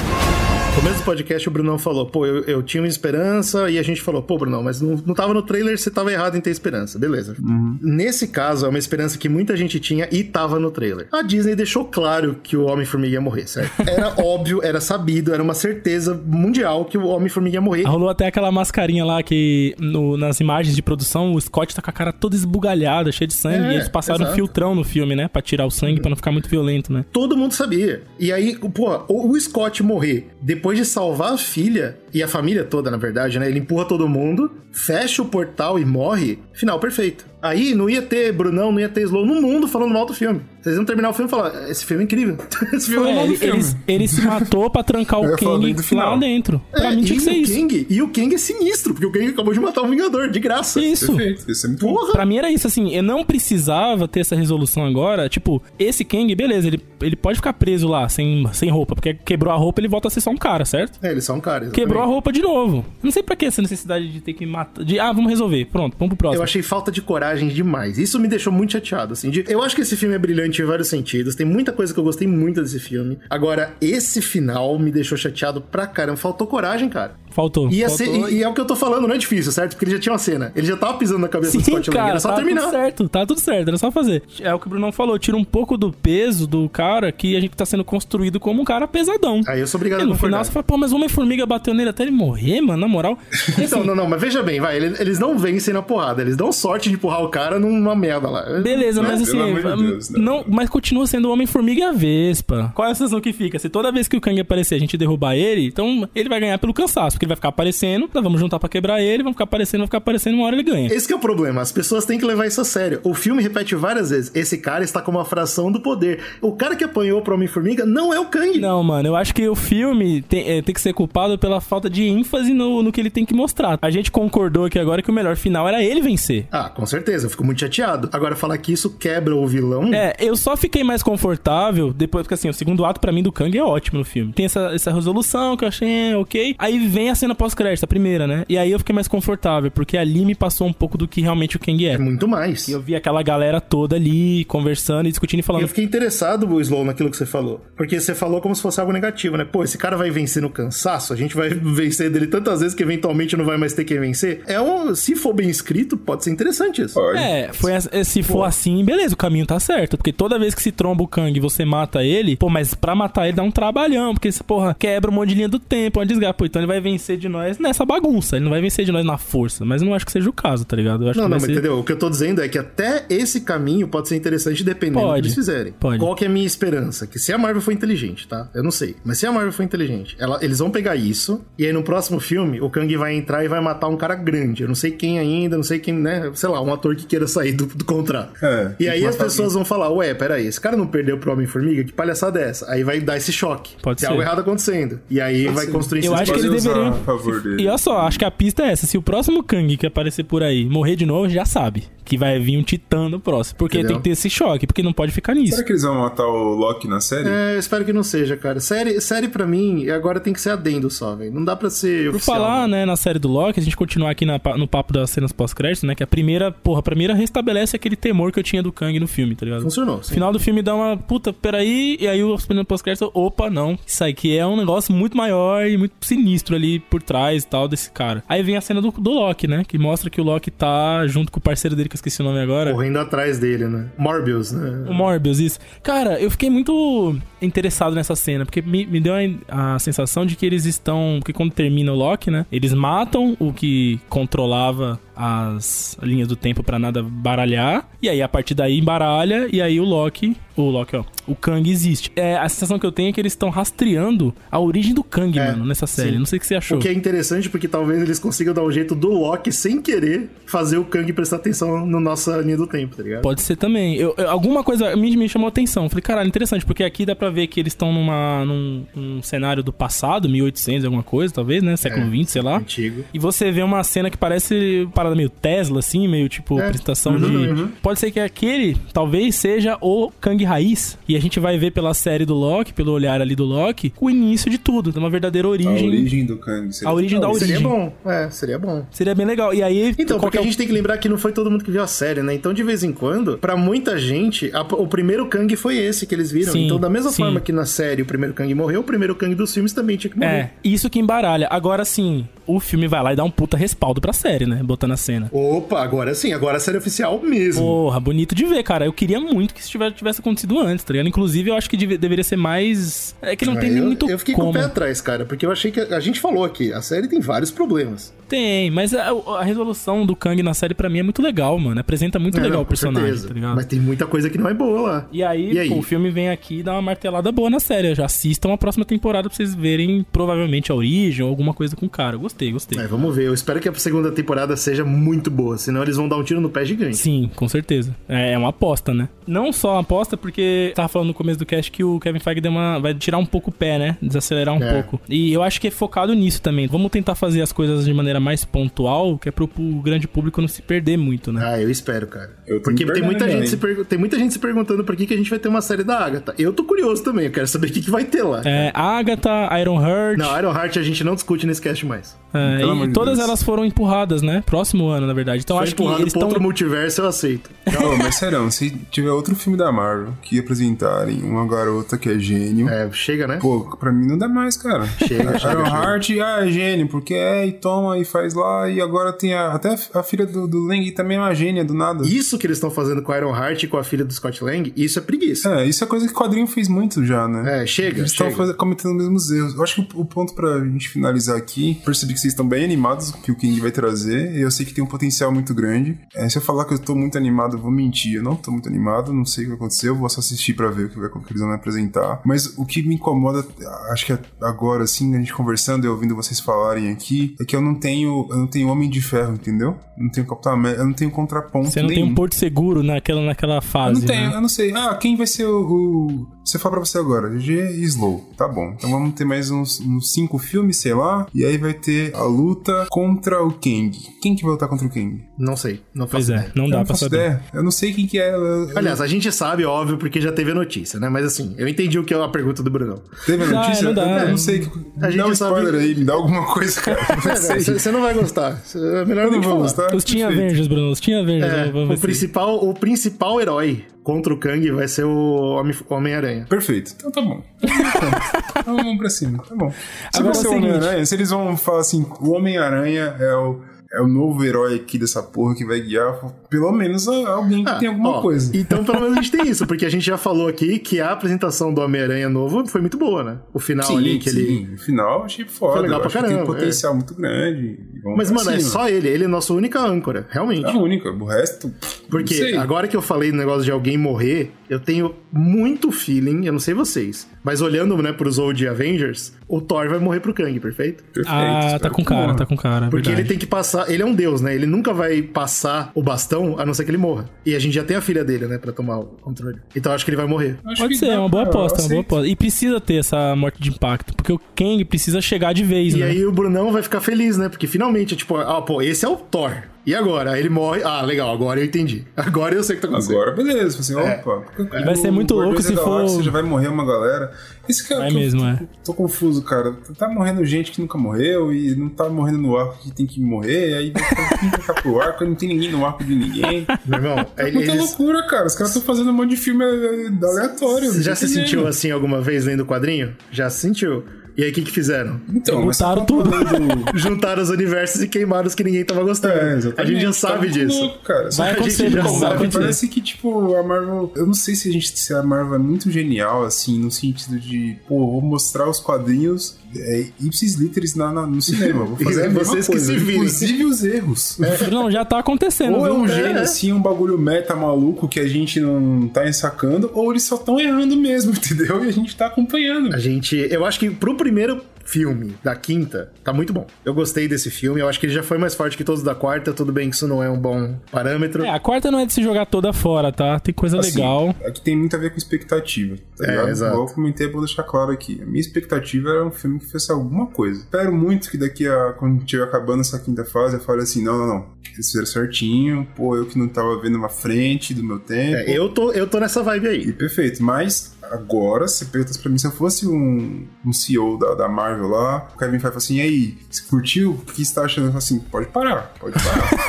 [0.79, 3.83] No começo do podcast, o Brunão falou, pô, eu, eu tinha uma esperança, e a
[3.83, 6.51] gente falou, pô, Brunão, mas não, não tava no trailer, você tava errado em ter
[6.51, 6.97] esperança.
[6.97, 7.35] Beleza.
[7.81, 11.09] Nesse caso, é uma esperança que muita gente tinha e tava no trailer.
[11.11, 13.73] A Disney deixou claro que o Homem-Formiga ia morrer, certo?
[13.85, 17.83] Era óbvio, era sabido, era uma certeza mundial que o Homem-Formiga ia morrer.
[17.83, 21.89] Rolou até aquela mascarinha lá que no- nas imagens de produção o Scott tá com
[21.89, 23.65] a cara toda esbugalhada, cheia de sangue.
[23.67, 24.35] É, e eles passaram um exato.
[24.35, 25.27] filtrão no filme, né?
[25.27, 27.03] Pra tirar o sangue, pra não ficar muito violento, né?
[27.11, 28.03] Todo mundo sabia.
[28.17, 32.91] E aí, pô, o Scott morrer depois de salvar a filha e a família toda,
[32.91, 33.47] na verdade, né?
[33.47, 36.39] Ele empurra todo mundo, fecha o portal e morre.
[36.53, 37.25] Final perfeito.
[37.41, 40.41] Aí não ia ter Brunão, não ia ter Slow no mundo falando mal do filme.
[40.61, 42.37] Vocês iam terminar o filme e falar: esse filme é incrível.
[42.73, 43.59] esse filme é, É, mal do ele, filme.
[43.59, 46.19] ele, ele se matou pra trancar o do lá final.
[46.19, 46.61] dentro.
[46.71, 47.53] Pra É, mim tinha e que ser o isso.
[47.53, 50.39] Kang, e o Kang é sinistro, porque o Kang acabou de matar um Vingador, de
[50.39, 50.81] graça.
[50.81, 51.15] Isso.
[51.15, 51.75] Perfeito, isso é.
[51.77, 52.11] Porra!
[52.11, 55.29] Pra mim era isso, assim, eu não precisava ter essa resolução agora.
[55.29, 59.53] Tipo, esse Kang, beleza, ele, ele pode ficar preso lá, sem, sem roupa, porque quebrou
[59.53, 60.99] a roupa, ele volta a ser só um cara, certo?
[61.01, 61.63] É, eles são um cara.
[61.65, 61.75] exatamente.
[61.87, 62.77] Quebrou a roupa de novo.
[62.79, 64.83] Eu não sei pra que essa necessidade de ter que matar.
[64.83, 65.63] De, ah, vamos resolver.
[65.65, 66.39] Pronto, vamos pro próximo.
[66.39, 67.97] Eu achei falta de coragem demais.
[67.97, 69.29] Isso me deixou muito chateado, assim.
[69.29, 71.35] de- eu acho que esse filme é brilhante em vários sentidos.
[71.35, 73.17] Tem muita coisa que eu gostei muito desse filme.
[73.29, 76.17] Agora, esse final me deixou chateado pra caramba.
[76.17, 77.13] Faltou coragem, cara.
[77.31, 77.69] Faltou.
[77.69, 78.05] Ia Faltou.
[78.25, 79.71] ser, e, e é o que eu tô falando, não é difícil, certo?
[79.73, 80.51] Porque ele já tinha uma cena.
[80.55, 81.97] Ele já tava pisando na cabeça do Sim, Scott Lang.
[81.97, 82.61] cara, Era só tá terminar.
[82.63, 84.23] tudo certo, tá tudo certo, era só fazer.
[84.41, 87.39] É o que o Brunão falou, tira um pouco do peso do cara que a
[87.39, 89.41] gente tá sendo construído como um cara pesadão.
[89.47, 91.73] Aí eu sou obrigado E a no final você fala, pô, mas o Homem-Formiga bateu
[91.73, 93.17] nele até ele morrer, mano, na moral.
[93.59, 94.75] Então, assim, não, não, mas veja bem, vai.
[94.77, 96.21] Eles, eles não vencem na porrada.
[96.21, 98.59] Eles dão sorte de empurrar o cara numa merda lá.
[98.61, 100.19] Beleza, Não, mas assim, Deus, não.
[100.21, 100.45] não.
[100.47, 102.71] mas continua sendo o Homem-Formiga e a Vespa.
[102.75, 103.57] Qual é a sensação que fica?
[103.59, 106.57] Se toda vez que o Kang aparecer a gente derrubar ele, então ele vai ganhar
[106.57, 109.43] pelo cansaço, porque ele vai ficar aparecendo, nós vamos juntar pra quebrar ele, vamos ficar
[109.45, 110.87] aparecendo, vai ficar aparecendo, uma hora ele ganha.
[110.93, 112.99] Esse que é o problema, as pessoas têm que levar isso a sério.
[113.03, 116.19] O filme repete várias vezes, esse cara está com uma fração do poder.
[116.41, 118.59] O cara que apanhou pro Homem-Formiga não é o Kang.
[118.59, 121.89] Não, mano, eu acho que o filme tem, é, tem que ser culpado pela falta
[121.89, 123.77] de ênfase no, no que ele tem que mostrar.
[123.81, 126.47] A gente concordou aqui agora que o melhor final era ele vencer.
[126.51, 128.09] Ah, com certeza, eu fico muito chateado.
[128.11, 129.93] Agora, falar que isso quebra o vilão...
[129.93, 133.31] É, eu só fiquei mais confortável depois, porque assim, o segundo ato pra mim do
[133.31, 134.33] Kang é ótimo no filme.
[134.33, 136.55] Tem essa, essa resolução que eu achei é, ok.
[136.57, 138.45] Aí vem a cena pós-crédito, a primeira, né?
[138.47, 141.57] E aí eu fiquei mais confortável, porque ali me passou um pouco do que realmente
[141.57, 141.93] o Kang é.
[141.93, 142.67] É muito mais.
[142.67, 145.63] E eu vi aquela galera toda ali conversando e discutindo e falando.
[145.63, 147.61] Eu fiquei interessado, Slow, naquilo que você falou.
[147.75, 149.45] Porque você falou como se fosse algo negativo, né?
[149.45, 152.83] Pô, esse cara vai vencer no cansaço, a gente vai vencer dele tantas vezes que
[152.83, 154.41] eventualmente não vai mais ter quem vencer.
[154.45, 154.93] É um.
[154.93, 156.98] Se for bem escrito, pode ser interessante isso.
[156.99, 157.19] Pode.
[157.19, 159.97] É, foi, as- se for assim, beleza, o caminho tá certo.
[159.97, 162.95] Porque toda vez que se tromba o Kang e você mata ele, pô, mas pra
[162.95, 164.13] matar ele dá um trabalhão.
[164.13, 166.33] Porque esse porra quebra um monte de linha do tempo, uma desgraça.
[166.33, 168.35] Pô, então ele vai vencer de nós nessa bagunça.
[168.35, 169.65] Ele não vai vencer de nós na força.
[169.65, 171.03] Mas eu não acho que seja o caso, tá ligado?
[171.05, 171.51] Eu acho Não, que não, mas ser...
[171.51, 171.79] entendeu?
[171.79, 175.05] O que eu tô dizendo é que até esse caminho pode ser interessante dependendo do
[175.07, 175.73] Pode, que eles fizerem.
[175.79, 175.99] pode.
[175.99, 177.05] Qual que é a minha esperança?
[177.07, 178.49] Que se a Marvel for inteligente, tá?
[178.53, 178.95] Eu não sei.
[179.03, 182.19] Mas se a Marvel for inteligente, ela- eles vão pegar isso, e aí no próximo
[182.19, 184.63] filme, o Kang vai entrar e vai matar um cara grande.
[184.63, 186.29] Eu não sei quem ainda, não sei quem, né?
[186.33, 188.33] Sei lá, um ator que queira sair do, do contrato.
[188.43, 191.83] É, e aí as pessoas vão falar, ué, peraí, esse cara não perdeu pro Homem-Formiga?
[191.83, 192.69] Que palhaçada é essa?
[192.71, 193.75] Aí vai dar esse choque.
[193.81, 194.11] Pode Tem ser.
[194.11, 194.99] algo errado acontecendo.
[195.09, 196.93] E aí vai construir Eu esse acho que eles Pode usar deveriam.
[196.93, 197.63] a favor dele.
[197.63, 198.85] E olha só, acho que a pista é essa.
[198.87, 202.39] Se o próximo Kang que aparecer por aí morrer de novo, já sabe que vai
[202.39, 203.57] vir um titã no próximo.
[203.59, 203.95] Porque Entendeu?
[203.95, 205.53] tem que ter esse choque, porque não pode ficar nisso.
[205.55, 207.29] Será que eles vão matar o Loki na série?
[207.29, 208.59] É, eu espero que não seja, cara.
[208.59, 211.31] Série, série pra mim, agora tem que ser adendo só, velho.
[211.31, 212.37] Não dá pra ser Por oficial.
[212.37, 215.31] falar, né, na série do Loki, a gente continuar aqui na no papo das cenas
[215.31, 215.93] pós-crédito, né?
[215.93, 219.07] Que a primeira, porra, a primeira restabelece aquele temor que eu tinha do Kang no
[219.07, 219.61] filme, tá ligado?
[219.61, 220.13] Funcionou, No sim.
[220.15, 223.77] final do filme dá uma puta, peraí, e aí o cenas pós-crédito, opa, não.
[223.85, 227.67] Isso aqui é um negócio muito maior e muito sinistro ali por trás e tal
[227.67, 228.23] desse cara.
[228.27, 229.63] Aí vem a cena do, do Loki, né?
[229.67, 232.39] Que mostra que o Loki tá junto com o parceiro dele, que esqueci o nome
[232.39, 232.71] agora.
[232.71, 233.87] Correndo atrás dele, né?
[233.97, 234.85] Morbius, né?
[234.89, 235.59] O Morbius, isso.
[235.83, 239.13] Cara, eu fiquei muito interessado nessa cena, porque me, me deu
[239.47, 241.17] a, a sensação de que eles estão.
[241.19, 242.45] Porque quando termina o Loki, né?
[242.51, 247.87] Eles matam o que controlava as linhas do tempo pra nada baralhar.
[248.01, 249.47] E aí, a partir daí, embaralha.
[249.51, 250.35] E aí, o Loki.
[250.55, 251.03] O Loki, ó.
[251.27, 252.11] O Kang existe.
[252.15, 255.37] É, a sensação que eu tenho é que eles estão rastreando a origem do Kang,
[255.37, 256.11] É, mano, nessa série.
[256.13, 256.17] sim.
[256.19, 256.77] Não sei o que você achou.
[256.77, 260.29] O que é interessante porque talvez eles consigam dar um jeito do Loki, sem querer,
[260.45, 263.21] fazer o Kang prestar atenção na nossa linha do tempo, tá ligado?
[263.21, 263.95] Pode ser também.
[263.95, 265.87] Eu, eu- alguma coisa me, me chamou a atenção.
[265.89, 269.61] Falei, caralho, interessante, porque aqui dá pra ver que eles estão numa, num, num cenário
[269.63, 271.75] do passado, 1800, alguma coisa, talvez, né?
[271.77, 272.57] Século É, 20, sei lá.
[272.57, 273.03] Antigo.
[273.13, 276.65] E você vê uma cena que parece parada meio Tesla, assim, meio tipo É.
[276.65, 277.35] apresentação Uhum, de.
[277.61, 277.67] uhum.
[277.81, 280.97] Pode ser que aquele talvez seja o Kang raiz.
[281.07, 284.09] E a gente vai ver pela série do Loki, pelo olhar ali do Loki, o
[284.09, 285.87] início de tudo, uma verdadeira A origem.
[285.87, 286.71] origem do Kang.
[286.73, 287.47] seria A origem da origem.
[287.47, 287.93] Seria bom.
[288.05, 288.85] É, seria bom.
[288.91, 289.53] Seria bem legal.
[289.53, 289.95] E aí.
[289.97, 291.63] Então, qual porque que é a gente tem que lembrar que não foi todo mundo
[291.63, 292.33] que viu a série, né?
[292.33, 296.13] Então, de vez em quando, pra muita gente, a- o primeiro Kang foi esse que
[296.15, 296.51] eles viram.
[296.53, 297.23] Sim, então, da mesma sim.
[297.23, 300.11] forma que na série o primeiro Kang morreu, o primeiro Kang dos filmes também tinha
[300.11, 300.29] que morrer.
[300.31, 301.47] É, isso que embaralha.
[301.49, 304.61] Agora sim, o filme vai lá e dá um puta respaldo pra série, né?
[304.63, 305.29] Botando a cena.
[305.31, 307.61] Opa, agora sim, agora a série oficial mesmo.
[307.61, 308.85] Porra, bonito de ver, cara.
[308.85, 311.07] Eu queria muito que isso tivesse, tivesse acontecido antes, tá ligado?
[311.07, 313.15] Inclusive, eu acho que deve- deveria ser mais.
[313.21, 314.51] É que não Ah, tem nem eu, muito eu fiquei como.
[314.51, 315.79] com o pé atrás, cara, porque eu achei que.
[315.79, 318.13] A, a gente falou aqui, a série tem vários problemas.
[318.27, 321.79] Tem, mas a, a resolução do Kang na série pra mim é muito legal, mano.
[321.81, 323.27] Apresenta muito É, legal não, o personagem, certeza.
[323.27, 323.55] tá ligado?
[323.55, 325.07] Mas tem muita coisa que não é boa lá.
[325.11, 325.67] E aí, E aí?
[325.69, 327.95] pô, o filme vem aqui e dá uma martelada boa na série.
[327.95, 331.87] Já assistam a próxima temporada pra vocês verem provavelmente a origem ou alguma coisa com
[331.87, 332.17] o cara.
[332.17, 332.79] Gostei, gostei.
[332.79, 333.25] É, vamos ver.
[333.27, 336.39] Eu espero que a segunda temporada seja muito boa, senão eles vão dar um tiro
[336.41, 336.97] no pé gigante.
[336.97, 337.95] Sim, com certeza.
[338.07, 339.09] É é uma aposta, né?
[339.25, 342.41] Não só uma aposta, porque tava falando no começo do cast que o Kevin Feige
[342.41, 343.97] deu uma, vai tirar um pouco o pé, né?
[344.01, 344.73] Desacelerar um É.
[344.83, 345.01] pouco.
[345.09, 346.67] E eu acho que é focado nisso também.
[346.67, 349.47] Vamos tentar fazer as coisas de maneira mais pontual, que é pro,
[349.83, 351.41] grande público não se perder muito, né?
[351.43, 352.31] Ah, eu espero, cara.
[352.47, 355.13] Eu Porque tem muita, gente se pergu- tem muita gente se perguntando por que, que
[355.13, 356.33] a gente vai ter uma série da Agatha.
[356.37, 358.41] Eu tô curioso também, eu quero saber o que, que vai ter lá.
[358.45, 360.17] É, Agatha, Iron Heart.
[360.19, 362.17] Não, Iron Heart a gente não discute nesse cast mais.
[362.33, 363.27] É, e de todas Deus.
[363.27, 364.43] elas foram empurradas, né?
[364.45, 365.41] Próximo ano, na verdade.
[365.43, 366.23] Então Foi acho que eles estão.
[366.23, 367.49] outro multiverso, eu aceito.
[367.79, 372.19] Não, mas sério, se tiver outro filme da Marvel que apresentarem uma garota que é
[372.19, 372.69] gênio.
[372.69, 373.37] É, chega, né?
[373.37, 374.87] Pô, pra mim não dá mais, cara.
[375.07, 375.65] Chega, chega, Iron.
[375.65, 379.53] Heart, ah, é gênio, porque é, e toma e faz lá, e agora tem a,
[379.53, 382.05] até a filha do, do Lang também é uma gênia do nada.
[382.05, 384.73] Isso que eles estão fazendo com Iron Heart e com a filha do Scott Lang,
[384.75, 385.61] isso é preguiça.
[385.61, 387.63] É, isso é coisa que o quadrinho fez muito já, né?
[387.63, 389.55] É, chega, Eles estão cometendo os mesmos erros.
[389.55, 392.63] Eu acho que o, o ponto pra gente finalizar aqui, percebi que vocês estão bem
[392.63, 395.97] animados que o King vai trazer, e eu sei que tem um potencial muito grande.
[396.15, 398.15] É, se eu falar que eu tô muito animado, eu vou mentir.
[398.15, 400.53] Eu não tô muito animado, não sei o que vai acontecer, eu vou só assistir
[400.53, 402.21] pra ver o que, vai, o que eles vão me apresentar.
[402.25, 403.45] Mas o que me incomoda,
[403.91, 407.61] acho que agora, assim, a gente conversando e ouvindo vocês falarem aqui, é que eu
[407.61, 409.77] não tenho, eu não tenho Homem de Ferro, entendeu?
[409.97, 412.11] Eu não tenho Capitão América, eu não tenho contraponto Você não tem nenhum.
[412.11, 413.99] um porto seguro naquela, naquela Eu fase.
[413.99, 414.35] não tenho, né?
[414.35, 414.73] eu não sei.
[414.73, 415.59] Ah, quem vai ser o.
[415.61, 416.27] o...
[416.45, 418.29] Você fala pra você agora, GG e Slow.
[418.35, 418.73] Tá bom.
[418.75, 421.27] Então vamos ter mais uns, uns cinco filmes, sei lá.
[421.33, 423.91] E aí vai ter ser a luta contra o Kang.
[424.21, 425.23] Quem que vai lutar contra o Kang?
[425.37, 425.81] Não sei.
[425.93, 426.51] Não Pois faço é, ideia.
[426.55, 427.15] não Eu dá não pra saber.
[427.15, 427.41] ideia.
[427.53, 428.33] Eu não sei quem que é.
[428.33, 431.09] eu- Aliás, a gente sabe, óbvio, porque já teve a notícia, né?
[431.09, 433.01] Mas assim, eu entendi o que é a pergunta do Brunão.
[433.25, 433.83] Teve a Dá, notícia?
[433.85, 434.23] não dá.
[434.23, 434.67] Eu não sei.
[435.01, 436.99] A Me gente dá um sabe- spoiler aí, me dá alguma coisa, cara.
[437.25, 437.59] Não sei.
[437.61, 438.61] Você não vai gostar.
[438.75, 439.61] É melhor Eu nem não vou falar.
[439.61, 439.95] gostar.
[439.95, 440.27] Os Perfeito.
[440.27, 440.91] Avengers, Bruno.
[440.91, 441.53] Os Teen Avengers.
[441.53, 446.45] É, o, principal, o principal herói contra o Kang vai ser o Homem- Homem-Aranha.
[446.49, 446.93] Perfeito.
[446.97, 447.41] Então tá bom.
[447.61, 449.43] Então vamos pra cima.
[449.47, 449.69] Tá bom.
[449.71, 450.73] Se Agora vai ser é o seguinte.
[450.75, 453.61] Homem-Aranha, se eles vão falar assim, o Homem-Aranha é o,
[453.91, 456.19] é o novo herói aqui dessa porra que vai guiar,
[456.49, 458.55] pelo menos alguém que Ah, tem alguma ó, coisa.
[458.55, 461.11] Então, pelo menos a gente tem isso, porque a gente já falou aqui que a
[461.11, 463.37] apresentação do Homem-Aranha novo foi muito boa, né?
[463.53, 464.39] O final Sim, ali que sim.
[464.39, 464.67] ele.
[464.71, 465.73] No final, achei foda.
[465.73, 466.55] Foi legal pra que tem um caramba, é.
[466.55, 467.79] potencial muito grande.
[468.15, 468.69] Mas, mano, é cima.
[468.71, 469.07] só ele.
[469.07, 470.65] Ele é nossa única âncora, realmente.
[470.65, 471.09] É a única.
[471.11, 471.73] O resto.
[472.09, 476.53] Porque agora que eu falei do negócio de alguém morrer, eu tenho muito feeling, eu
[476.53, 480.59] não sei vocês, mas olhando, né, pros old Avengers, o Thor vai morrer pro Kang,
[480.59, 481.03] perfeito?
[481.05, 482.35] Perfeito, Ah, tá com cara, morra.
[482.35, 482.87] tá com cara.
[482.89, 483.21] Porque verdade.
[483.21, 484.53] ele tem que passar, ele é um deus, né?
[484.53, 487.25] Ele nunca vai passar o bastão, a não ser que ele morra.
[487.45, 489.57] E a gente já tem a filha dele, né, pra tomar o controle.
[489.75, 490.57] Então eu acho que ele vai morrer.
[490.65, 492.27] Acho Pode que ser, é uma boa aposta, é uma boa aposta.
[492.27, 495.97] E precisa ter essa morte de impacto, porque o Kang precisa chegar de vez, E
[495.99, 496.05] né?
[496.07, 497.49] aí o Brunão vai ficar feliz, né?
[497.49, 499.53] Porque finalmente, tipo, ah, pô, esse é o Thor.
[499.89, 500.33] E agora?
[500.33, 500.83] Aí ele morre.
[500.83, 502.05] Ah, legal, agora eu entendi.
[502.15, 503.15] Agora eu sei o que tá acontecendo.
[503.15, 503.79] Agora, beleza.
[503.79, 504.17] Assim, É.
[504.19, 504.43] opa.
[504.59, 507.31] E vai ser muito louco se for- Galáxia Já vai morrer uma galera.
[507.67, 508.01] Esse cara.
[508.01, 508.59] Vai tô- mesmo, é.
[508.85, 509.73] Tô confuso, cara.
[509.97, 513.19] Tá morrendo gente que nunca morreu e não tá morrendo no arco que tem que
[513.19, 513.73] morrer.
[513.77, 516.67] Aí vai ficar- quem vai ficar pro arco, não tem ninguém no arco de ninguém.
[516.85, 517.81] Meu irmão, É aí muita eles...
[517.81, 518.45] loucura, cara.
[518.45, 520.91] Os caras estão fazendo um monte de filme eh, aleatório.
[520.91, 523.15] Você já se sentiu assim alguma vez lendo o quadrinho?
[523.31, 524.03] Já se sentiu.
[524.39, 525.19] E aí o que que fizeram?
[525.33, 526.31] Então, Botaram tá tudo.
[526.31, 529.33] falando- Juntaram os universos e queimaram os que ninguém tava gostando.
[529.33, 530.79] É, a gente já Tá sabe muito disso.
[530.79, 531.29] louco, cara.
[531.29, 532.35] Só Vai que a acontecer, gente já sabe.
[532.35, 532.59] acontecer.
[532.59, 534.13] Parece que, tipo, a Marvel.
[534.15, 537.37] Eu não sei se a gente se a Marvel é muito genial, assim, no sentido
[537.37, 541.85] de, pô, vou mostrar os quadrinhos é, ipsis literis na, na- no cinema.
[541.85, 543.15] Vou fazer a mesma vocês que coisa, se virem.
[543.17, 544.37] Inclusive os erros.
[544.71, 545.99] Não, já tá acontecendo, Ou é viu?
[545.99, 550.23] um gênio, assim, um bagulho meta maluco que a gente não tá ensacando, ou eles
[550.23, 551.83] só estão errando mesmo, entendeu?
[551.85, 552.93] E a gente tá acompanhando.
[552.95, 553.35] A gente.
[553.49, 556.65] Eu acho que pro primeiro filme da quinta, tá muito bom.
[556.83, 559.13] Eu gostei desse filme, eu acho que ele já foi mais forte que todos da
[559.15, 559.53] quarta.
[559.53, 561.43] Tudo bem que isso não é um bom parâmetro.
[561.43, 563.39] É, a quarta não é de se jogar toda fora, tá?
[563.39, 564.35] Tem coisa Assim, legal.
[564.41, 565.95] É que tem muito a ver com expectativa.
[566.17, 566.49] Tá É, ligado?
[566.49, 566.73] exato.
[566.73, 568.19] Igual eu comentei, vou deixar claro aqui.
[568.21, 570.59] A minha expectativa era um filme que fizesse alguma coisa.
[570.61, 571.93] Espero muito que daqui a.
[571.93, 574.45] Quando estiver acabando essa quinta fase, eu fale assim: não, não, não.
[574.73, 575.87] Eles fizeram certinho.
[575.95, 578.35] Pô, eu que não tava vendo uma frente do meu tempo.
[578.37, 579.91] É, eu, tô, eu tô nessa vibe E aí.
[579.93, 580.41] perfeito.
[580.43, 584.87] Mas agora, se perguntas pra mim, se eu fosse um, um CEO da, da Marvel
[584.87, 587.11] lá, o Kevin Feige fala assim: e aí, você curtiu?
[587.11, 587.85] O que você tá achando?
[587.85, 589.49] Eu falo assim: pode parar, pode parar.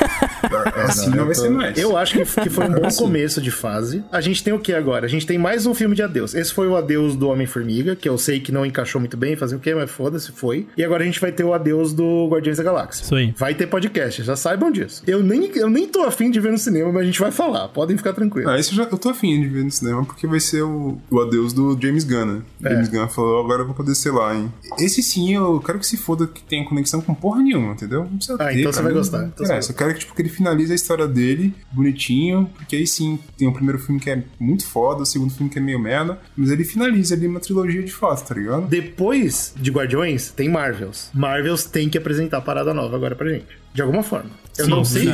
[0.85, 1.77] assim não, eu vai tô- ser mais.
[1.77, 3.03] Eu acho que, que foi um bom Assim.
[3.03, 4.03] começo de fase.
[4.11, 5.05] A gente tem o que agora?
[5.05, 6.33] A gente tem mais um filme de adeus.
[6.33, 9.55] Esse foi o adeus do Homem-Formiga, que eu sei que não encaixou muito bem, fazer
[9.55, 10.67] o quê, mas foda-se, foi.
[10.77, 13.03] E agora a gente vai ter o adeus do Guardiões da Galáxia.
[13.03, 13.33] Isso aí.
[13.37, 15.03] Vai ter podcast, já saibam disso.
[15.07, 17.67] Eu nem, eu nem tô afim de ver no cinema, mas a gente vai falar.
[17.69, 18.49] Podem ficar tranquilos.
[18.51, 20.97] Ah, esse eu, já, eu tô afim de ver no cinema porque vai ser o,
[21.09, 22.41] o adeus do James Gunn, né?
[22.63, 22.69] É.
[22.71, 24.51] James Gunn falou, agora eu vou poder ser lá, hein?
[24.79, 28.01] Esse sim, eu quero que se foda que tenha conexão com porra nenhuma, entendeu?
[28.09, 29.71] Não precisa Ah, ter, então você vai mim, gostar, então interessa.
[29.71, 33.47] Eu quero que, tipo, que ele finalize a história dele bonitinho, porque aí sim, tem
[33.47, 36.51] o primeiro filme que é muito foda, o segundo filme que é meio merda, mas
[36.51, 38.67] ele finaliza ali uma trilogia de fato, tá ligado?
[38.67, 41.09] Depois de Guardiões, tem Marvels.
[41.13, 43.47] Marvels tem que apresentar parada nova agora pra gente.
[43.73, 44.29] De alguma forma.
[44.57, 45.09] Eu Sim, não sei.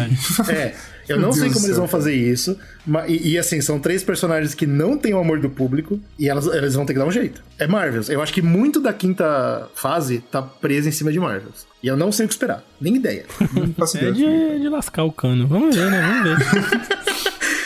[0.50, 0.76] É.
[1.08, 2.58] Eu não sei Deus como do eles vão fazer isso.
[2.86, 6.00] ma- e, e, assim, são três personagens que não têm o amor do público.
[6.20, 7.42] E elas, elas vão ter que dar um jeito.
[7.58, 8.10] É Marvels.
[8.10, 11.66] Eu acho que muito da quinta fase tá presa em cima de Marvels.
[11.82, 12.64] E eu não sei o que esperar.
[12.82, 13.26] Nem ideia.
[13.54, 14.14] Não faço É ideia.
[14.14, 15.48] de, de lascar o cano.
[15.48, 16.02] Vamos ver, né?
[16.02, 17.08] Vamos ver.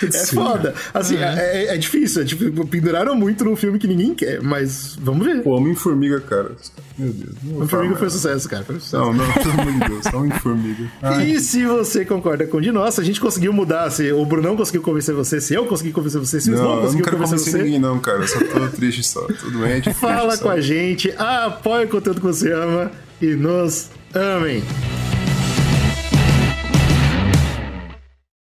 [0.06, 0.74] É foda.
[0.94, 2.22] Assim, é, é- é difícil.
[2.22, 4.42] É, tipo, penduraram muito num filme que ninguém quer.
[4.42, 5.42] Mas vamos ver.
[5.44, 6.52] Pô, Homem-Formiga, cara.
[6.98, 7.36] Meu Deus.
[7.44, 8.64] Não vou O Formiga falar foi um sucesso, cara.
[8.64, 9.04] Foi um sucesso.
[9.04, 10.06] Não, não, pelo amor de Deus.
[10.14, 10.92] Homem-Formiga.
[11.26, 14.26] E se você concorda com o de nós, se a gente conseguiu mudar, se o
[14.26, 16.84] Brunão conseguiu convencer você, se eu consegui convencer você, se o Slow Não, eu não
[16.84, 18.20] conseguiu quero convencer você, ninguém, não, cara.
[18.20, 19.22] Eu só tô triste só.
[19.22, 19.94] Tô doente.
[19.94, 20.56] fala triste com só.
[20.56, 22.92] a gente, apoie o conteúdo que você ama
[23.22, 24.64] e nos amem.